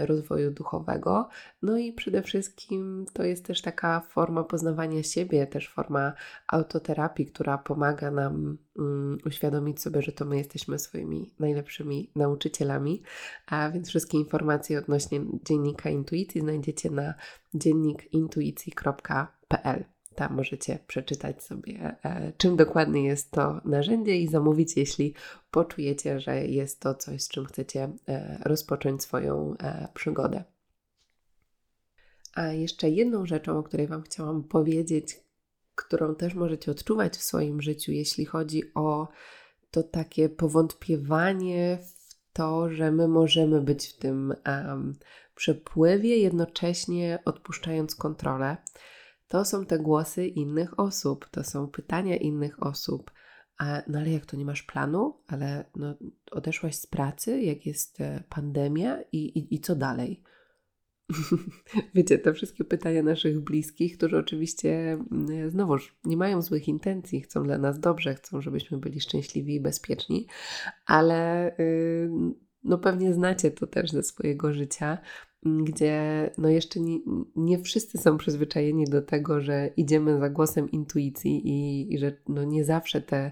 rozwoju 0.06 0.50
duchowego. 0.50 1.28
No 1.62 1.78
i 1.78 1.92
przede 1.92 2.22
wszystkim 2.22 3.06
to 3.12 3.22
jest 3.22 3.46
też 3.46 3.62
taka 3.62 4.00
forma 4.00 4.44
poznawania 4.44 5.02
siebie, 5.02 5.46
też 5.46 5.68
forma 5.68 6.12
autoterapii, 6.46 7.26
która 7.26 7.58
pomaga 7.58 8.10
nam 8.10 8.58
um, 8.76 9.18
uświadomić 9.26 9.80
sobie, 9.80 10.02
że 10.02 10.12
to 10.12 10.24
my 10.24 10.36
jesteśmy 10.36 10.78
swoimi 10.78 11.34
najlepszymi 11.38 12.10
nauczycielami. 12.16 13.02
A 13.46 13.70
więc 13.70 13.88
wszystkie 13.88 14.13
informacje 14.18 14.78
odnośnie 14.78 15.20
dziennika 15.44 15.90
intuicji 15.90 16.40
znajdziecie 16.40 16.90
na 16.90 17.14
dziennikintuicji.pl. 17.54 19.84
Tam 20.14 20.34
możecie 20.34 20.78
przeczytać 20.86 21.42
sobie, 21.42 21.96
e, 22.04 22.32
czym 22.36 22.56
dokładnie 22.56 23.04
jest 23.04 23.30
to 23.30 23.60
narzędzie 23.64 24.18
i 24.18 24.28
zamówić, 24.28 24.76
jeśli 24.76 25.14
poczujecie, 25.50 26.20
że 26.20 26.46
jest 26.46 26.80
to 26.80 26.94
coś, 26.94 27.22
z 27.22 27.28
czym 27.28 27.44
chcecie 27.44 27.88
e, 28.08 28.38
rozpocząć 28.44 29.02
swoją 29.02 29.54
e, 29.58 29.88
przygodę. 29.94 30.44
A 32.34 32.46
jeszcze 32.46 32.90
jedną 32.90 33.26
rzeczą, 33.26 33.58
o 33.58 33.62
której 33.62 33.86
Wam 33.86 34.02
chciałam 34.02 34.44
powiedzieć, 34.44 35.20
którą 35.74 36.14
też 36.14 36.34
możecie 36.34 36.70
odczuwać 36.70 37.16
w 37.16 37.22
swoim 37.22 37.62
życiu, 37.62 37.92
jeśli 37.92 38.24
chodzi 38.24 38.62
o 38.74 39.08
to 39.70 39.82
takie 39.82 40.28
powątpiewanie 40.28 41.78
w 41.82 41.93
to, 42.34 42.70
że 42.70 42.92
my 42.92 43.08
możemy 43.08 43.60
być 43.60 43.86
w 43.86 43.98
tym 43.98 44.34
um, 44.46 44.98
przepływie, 45.34 46.16
jednocześnie 46.16 47.18
odpuszczając 47.24 47.94
kontrolę. 47.94 48.56
To 49.28 49.44
są 49.44 49.66
te 49.66 49.78
głosy 49.78 50.26
innych 50.26 50.80
osób, 50.80 51.28
to 51.30 51.44
są 51.44 51.68
pytania 51.68 52.16
innych 52.16 52.62
osób. 52.62 53.10
A, 53.58 53.82
no 53.86 53.98
ale 53.98 54.10
jak 54.10 54.26
to 54.26 54.36
nie 54.36 54.44
masz 54.44 54.62
planu, 54.62 55.20
ale 55.26 55.64
no, 55.76 55.94
odeszłaś 56.30 56.74
z 56.76 56.86
pracy, 56.86 57.40
jak 57.42 57.66
jest 57.66 58.00
e, 58.00 58.22
pandemia 58.28 59.02
i, 59.12 59.18
i, 59.18 59.54
i 59.54 59.60
co 59.60 59.76
dalej? 59.76 60.22
Wiecie, 61.94 62.18
te 62.18 62.32
wszystkie 62.32 62.64
pytania 62.64 63.02
naszych 63.02 63.40
bliskich, 63.40 63.96
którzy 63.98 64.18
oczywiście 64.18 64.92
mm, 64.92 65.50
znowuż 65.50 65.96
nie 66.04 66.16
mają 66.16 66.42
złych 66.42 66.68
intencji, 66.68 67.20
chcą 67.20 67.42
dla 67.42 67.58
nas 67.58 67.80
dobrze, 67.80 68.14
chcą, 68.14 68.40
żebyśmy 68.40 68.78
byli 68.78 69.00
szczęśliwi 69.00 69.54
i 69.54 69.60
bezpieczni, 69.60 70.26
ale 70.86 71.54
yy, 71.58 72.34
no 72.64 72.78
pewnie 72.78 73.14
znacie 73.14 73.50
to 73.50 73.66
też 73.66 73.90
ze 73.90 74.02
swojego 74.02 74.52
życia, 74.52 74.98
gdzie 75.44 76.30
no 76.38 76.48
jeszcze 76.48 76.80
nie, 76.80 76.98
nie 77.36 77.58
wszyscy 77.58 77.98
są 77.98 78.18
przyzwyczajeni 78.18 78.84
do 78.84 79.02
tego, 79.02 79.40
że 79.40 79.70
idziemy 79.76 80.18
za 80.18 80.30
głosem 80.30 80.70
intuicji 80.70 81.48
i, 81.48 81.94
i 81.94 81.98
że 81.98 82.16
no 82.28 82.44
nie 82.44 82.64
zawsze 82.64 83.00
te 83.00 83.30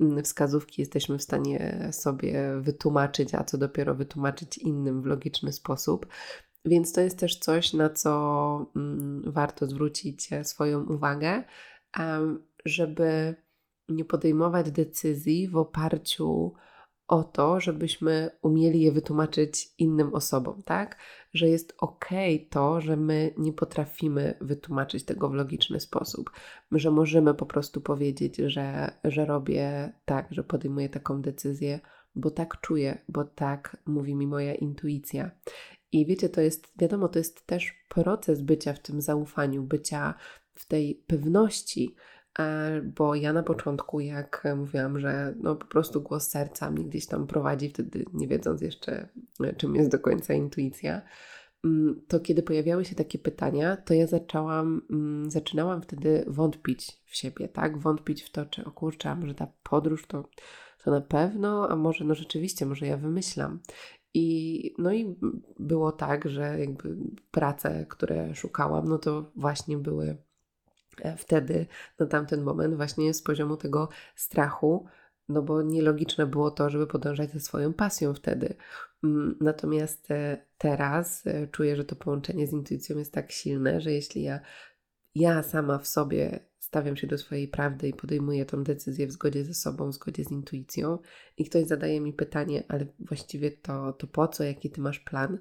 mm, 0.00 0.24
wskazówki 0.24 0.82
jesteśmy 0.82 1.18
w 1.18 1.22
stanie 1.22 1.88
sobie 1.92 2.60
wytłumaczyć, 2.60 3.34
a 3.34 3.44
co 3.44 3.58
dopiero 3.58 3.94
wytłumaczyć 3.94 4.58
innym 4.58 5.02
w 5.02 5.06
logiczny 5.06 5.52
sposób. 5.52 6.06
Więc 6.64 6.92
to 6.92 7.00
jest 7.00 7.18
też 7.18 7.38
coś, 7.38 7.72
na 7.72 7.90
co 7.90 8.66
mm, 8.76 9.32
warto 9.32 9.66
zwrócić 9.66 10.32
e, 10.32 10.44
swoją 10.44 10.84
uwagę, 10.84 11.44
żeby 12.64 13.34
nie 13.88 14.04
podejmować 14.04 14.70
decyzji 14.70 15.48
w 15.48 15.56
oparciu 15.56 16.52
o 17.08 17.24
to, 17.24 17.60
żebyśmy 17.60 18.30
umieli 18.42 18.80
je 18.80 18.92
wytłumaczyć 18.92 19.68
innym 19.78 20.14
osobom, 20.14 20.62
tak? 20.62 20.98
Że 21.34 21.48
jest 21.48 21.74
ok 21.78 22.08
to, 22.50 22.80
że 22.80 22.96
my 22.96 23.34
nie 23.38 23.52
potrafimy 23.52 24.34
wytłumaczyć 24.40 25.04
tego 25.04 25.28
w 25.28 25.34
logiczny 25.34 25.80
sposób, 25.80 26.30
że 26.72 26.90
możemy 26.90 27.34
po 27.34 27.46
prostu 27.46 27.80
powiedzieć, 27.80 28.36
że, 28.36 28.92
że 29.04 29.26
robię 29.26 29.92
tak, 30.04 30.26
że 30.30 30.44
podejmuję 30.44 30.88
taką 30.88 31.22
decyzję, 31.22 31.80
bo 32.14 32.30
tak 32.30 32.60
czuję, 32.60 32.98
bo 33.08 33.24
tak 33.24 33.76
mówi 33.86 34.14
mi 34.14 34.26
moja 34.26 34.54
intuicja. 34.54 35.30
I 35.92 36.06
wiecie, 36.06 36.28
to 36.28 36.40
jest, 36.40 36.72
wiadomo, 36.78 37.08
to 37.08 37.18
jest 37.18 37.46
też 37.46 37.74
proces 37.88 38.42
bycia 38.42 38.72
w 38.72 38.78
tym 38.78 39.00
zaufaniu, 39.00 39.62
bycia 39.62 40.14
w 40.54 40.66
tej 40.66 40.94
pewności, 41.06 41.94
e, 42.38 42.82
bo 42.82 43.14
ja 43.14 43.32
na 43.32 43.42
początku, 43.42 44.00
jak 44.00 44.44
mówiłam, 44.56 45.00
że 45.00 45.34
no 45.40 45.56
po 45.56 45.66
prostu 45.66 46.02
głos 46.02 46.28
serca 46.28 46.70
mnie 46.70 46.84
gdzieś 46.84 47.06
tam 47.06 47.26
prowadzi, 47.26 47.68
wtedy 47.68 48.04
nie 48.12 48.28
wiedząc 48.28 48.60
jeszcze, 48.60 49.08
e, 49.44 49.54
czym 49.54 49.76
jest 49.76 49.90
do 49.90 49.98
końca 49.98 50.34
intuicja, 50.34 51.02
mm, 51.64 52.02
to 52.08 52.20
kiedy 52.20 52.42
pojawiały 52.42 52.84
się 52.84 52.94
takie 52.94 53.18
pytania, 53.18 53.76
to 53.76 53.94
ja 53.94 54.06
zaczęłam, 54.06 54.82
mm, 54.90 55.30
zaczynałam 55.30 55.82
wtedy 55.82 56.24
wątpić 56.26 57.02
w 57.06 57.16
siebie, 57.16 57.48
tak? 57.48 57.78
Wątpić 57.78 58.22
w 58.22 58.30
to, 58.30 58.46
czy 58.46 58.64
o 58.64 58.70
kurczę, 58.70 59.10
a 59.10 59.14
może 59.14 59.34
ta 59.34 59.52
podróż 59.62 60.06
to, 60.06 60.28
to 60.84 60.90
na 60.90 61.00
pewno, 61.00 61.68
a 61.70 61.76
może 61.76 62.04
no 62.04 62.14
rzeczywiście, 62.14 62.66
może 62.66 62.86
ja 62.86 62.96
wymyślam. 62.96 63.60
I, 64.14 64.74
no 64.78 64.92
i 64.92 65.16
było 65.58 65.92
tak, 65.92 66.28
że 66.28 66.60
jakby 66.60 66.96
prace, 67.30 67.86
które 67.88 68.34
szukałam, 68.34 68.88
no 68.88 68.98
to 68.98 69.30
właśnie 69.36 69.78
były 69.78 70.16
e, 71.02 71.16
wtedy, 71.16 71.66
na 71.98 72.06
tamten 72.06 72.42
moment, 72.42 72.74
właśnie 72.74 73.14
z 73.14 73.22
poziomu 73.22 73.56
tego 73.56 73.88
strachu, 74.16 74.86
no 75.28 75.42
bo 75.42 75.62
nielogiczne 75.62 76.26
było 76.26 76.50
to, 76.50 76.70
żeby 76.70 76.86
podążać 76.86 77.32
za 77.32 77.40
swoją 77.40 77.72
pasją 77.72 78.14
wtedy. 78.14 78.54
Mm, 79.04 79.36
natomiast 79.40 80.10
e, 80.10 80.46
teraz 80.58 81.26
e, 81.26 81.46
czuję, 81.46 81.76
że 81.76 81.84
to 81.84 81.96
połączenie 81.96 82.46
z 82.46 82.52
intuicją 82.52 82.98
jest 82.98 83.12
tak 83.12 83.32
silne, 83.32 83.80
że 83.80 83.92
jeśli 83.92 84.22
ja, 84.22 84.40
ja 85.14 85.42
sama 85.42 85.78
w 85.78 85.86
sobie 85.86 86.51
stawiam 86.72 86.96
się 86.96 87.06
do 87.06 87.18
swojej 87.18 87.48
prawdy 87.48 87.88
i 87.88 87.94
podejmuję 87.94 88.46
tą 88.46 88.64
decyzję 88.64 89.06
w 89.06 89.12
zgodzie 89.12 89.44
ze 89.44 89.54
sobą, 89.54 89.88
w 89.88 89.94
zgodzie 89.94 90.24
z 90.24 90.30
intuicją, 90.30 90.98
i 91.36 91.44
ktoś 91.44 91.64
zadaje 91.64 92.00
mi 92.00 92.12
pytanie, 92.12 92.64
ale 92.68 92.86
właściwie 92.98 93.50
to, 93.50 93.92
to 93.92 94.06
po 94.06 94.28
co, 94.28 94.44
jaki 94.44 94.70
ty 94.70 94.80
masz 94.80 95.00
plan? 95.00 95.38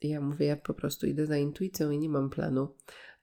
I 0.00 0.08
ja 0.08 0.20
mówię, 0.20 0.46
ja 0.46 0.56
po 0.56 0.74
prostu 0.74 1.06
idę 1.06 1.26
za 1.26 1.36
intuicją 1.36 1.90
i 1.90 1.98
nie 1.98 2.08
mam 2.08 2.30
planu. 2.30 2.74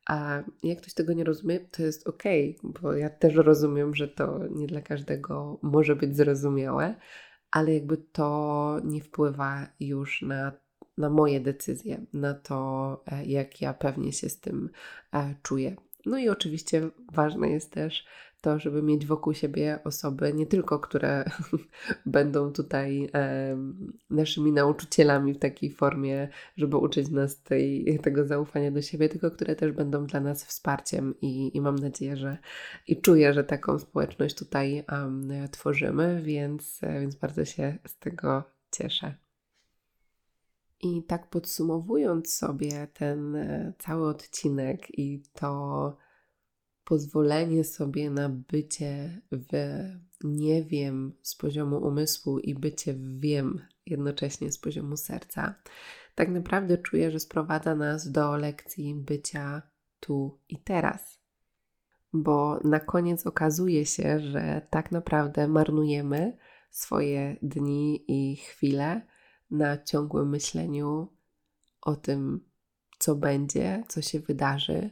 A 0.08 0.44
jak 0.64 0.82
ktoś 0.82 0.94
tego 0.94 1.14
nie 1.14 1.24
rozumie, 1.24 1.60
to 1.60 1.84
jest 1.84 2.08
ok, 2.08 2.24
bo 2.64 2.94
ja 2.94 3.10
też 3.10 3.36
rozumiem, 3.36 3.96
że 3.96 4.08
to 4.08 4.40
nie 4.48 4.68
dla 4.68 4.82
każdego 4.82 5.60
może 5.62 5.96
być 5.96 6.18
zrozumiałe, 6.18 6.96
ale 7.52 7.74
jakby 7.74 7.98
to 7.98 8.80
nie 8.84 9.02
wpływa 9.02 9.68
już 9.80 10.22
na, 10.22 10.52
na 10.98 11.10
moje 11.10 11.40
decyzje, 11.40 12.06
na 12.14 12.34
to, 12.34 13.04
e, 13.08 13.26
jak 13.26 13.62
ja 13.62 13.74
pewnie 13.74 14.14
się 14.14 14.30
z 14.30 14.40
tym 14.40 14.70
e, 15.14 15.36
czuję. 15.44 15.76
No 16.06 16.18
i 16.18 16.30
oczywiście 16.30 16.90
ważne 17.12 17.50
jest 17.50 17.72
też 17.72 18.06
to, 18.46 18.60
żeby 18.60 18.82
mieć 18.84 19.06
wokół 19.06 19.34
siebie 19.34 19.80
osoby, 19.84 20.34
nie 20.34 20.46
tylko 20.46 20.80
które 20.80 21.26
będą 22.06 22.54
tutaj 22.54 23.10
e, 23.14 23.58
naszymi 24.10 24.52
nauczycielami 24.52 25.34
w 25.34 25.40
takiej 25.40 25.72
formie, 25.72 26.28
żeby 26.58 26.78
uczyć 26.78 27.10
nas 27.10 27.44
tej, 27.44 28.00
tego 28.04 28.26
zaufania 28.26 28.72
do 28.72 28.82
siebie, 28.82 29.10
tylko 29.10 29.32
które 29.32 29.56
też 29.56 29.72
będą 29.72 30.06
dla 30.06 30.20
nas 30.20 30.46
wsparciem 30.46 31.14
i, 31.22 31.58
i 31.58 31.62
mam 31.62 31.76
nadzieję, 31.76 32.18
że 32.18 32.38
i 32.88 33.02
czuję, 33.02 33.34
że 33.34 33.44
taką 33.44 33.80
społeczność 33.80 34.36
tutaj 34.36 34.84
um, 34.92 35.30
tworzymy, 35.52 36.22
więc, 36.24 36.82
więc 37.02 37.16
bardzo 37.16 37.46
się 37.46 37.78
z 37.88 37.98
tego 37.98 38.44
cieszę. 38.72 39.25
I 40.86 41.04
tak 41.04 41.30
podsumowując 41.30 42.34
sobie 42.34 42.88
ten 42.94 43.36
e, 43.36 43.74
cały 43.80 44.08
odcinek 44.08 45.00
i 45.00 45.24
to 45.34 45.98
pozwolenie 46.84 47.64
sobie 47.64 48.10
na 48.10 48.30
bycie 48.30 49.22
w 49.32 49.82
nie 50.24 50.64
wiem 50.64 51.14
z 51.22 51.36
poziomu 51.36 51.78
umysłu 51.78 52.40
i 52.40 52.56
bycie 52.56 52.94
w 52.94 53.20
wiem 53.20 53.62
jednocześnie 53.86 54.52
z 54.52 54.58
poziomu 54.58 54.98
serca, 54.98 55.56
tak 56.16 56.30
naprawdę 56.30 56.78
czuję, 56.78 57.12
że 57.12 57.20
sprowadza 57.20 57.76
nas 57.76 58.12
do 58.12 58.38
lekcji 58.38 58.96
bycia 58.96 59.62
tu 60.00 60.40
i 60.50 60.60
teraz. 60.64 61.20
Bo 62.14 62.60
na 62.64 62.80
koniec 62.80 63.28
okazuje 63.28 63.86
się, 63.86 64.20
że 64.20 64.68
tak 64.70 64.92
naprawdę 64.92 65.48
marnujemy 65.48 66.38
swoje 66.72 67.38
dni 67.42 68.06
i 68.08 68.36
chwile 68.36 69.15
na 69.52 69.84
ciągłym 69.84 70.30
myśleniu 70.30 71.14
o 71.82 71.96
tym, 71.96 72.50
co 73.00 73.16
będzie, 73.16 73.84
co 73.88 74.02
się 74.02 74.20
wydarzy, 74.20 74.90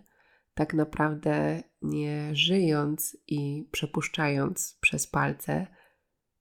tak 0.53 0.73
naprawdę 0.73 1.63
nie 1.81 2.35
żyjąc 2.35 3.17
i 3.27 3.69
przepuszczając 3.71 4.77
przez 4.81 5.07
palce, 5.07 5.67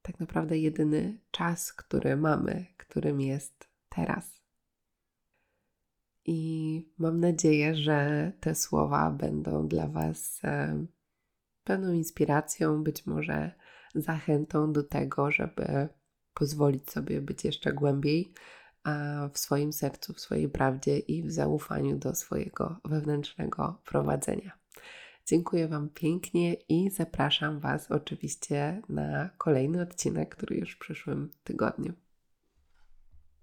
tak 0.02 0.20
naprawdę 0.20 0.58
jedyny 0.58 1.18
czas, 1.30 1.72
który 1.72 2.16
mamy, 2.16 2.66
którym 2.76 3.20
jest 3.20 3.68
teraz. 3.88 4.42
I 6.24 6.92
mam 6.98 7.20
nadzieję, 7.20 7.74
że 7.74 8.32
te 8.40 8.54
słowa 8.54 9.10
będą 9.10 9.68
dla 9.68 9.88
Was 9.88 10.40
pewną 11.64 11.92
inspiracją, 11.92 12.82
być 12.82 13.06
może 13.06 13.52
zachętą 13.94 14.72
do 14.72 14.82
tego, 14.82 15.30
żeby 15.30 15.88
pozwolić 16.34 16.90
sobie 16.90 17.20
być 17.20 17.44
jeszcze 17.44 17.72
głębiej 17.72 18.32
w 19.32 19.38
swoim 19.38 19.72
sercu, 19.72 20.12
w 20.12 20.20
swojej 20.20 20.48
prawdzie 20.48 20.98
i 20.98 21.22
w 21.22 21.32
zaufaniu 21.32 21.98
do 21.98 22.14
swojego 22.14 22.76
wewnętrznego 22.84 23.80
prowadzenia. 23.84 24.52
Dziękuję 25.26 25.68
Wam 25.68 25.88
pięknie 25.88 26.54
i 26.54 26.90
zapraszam 26.90 27.60
Was 27.60 27.90
oczywiście 27.90 28.82
na 28.88 29.30
kolejny 29.38 29.82
odcinek, 29.82 30.36
który 30.36 30.56
już 30.56 30.74
w 30.74 30.78
przyszłym 30.78 31.30
tygodniu. 31.44 31.92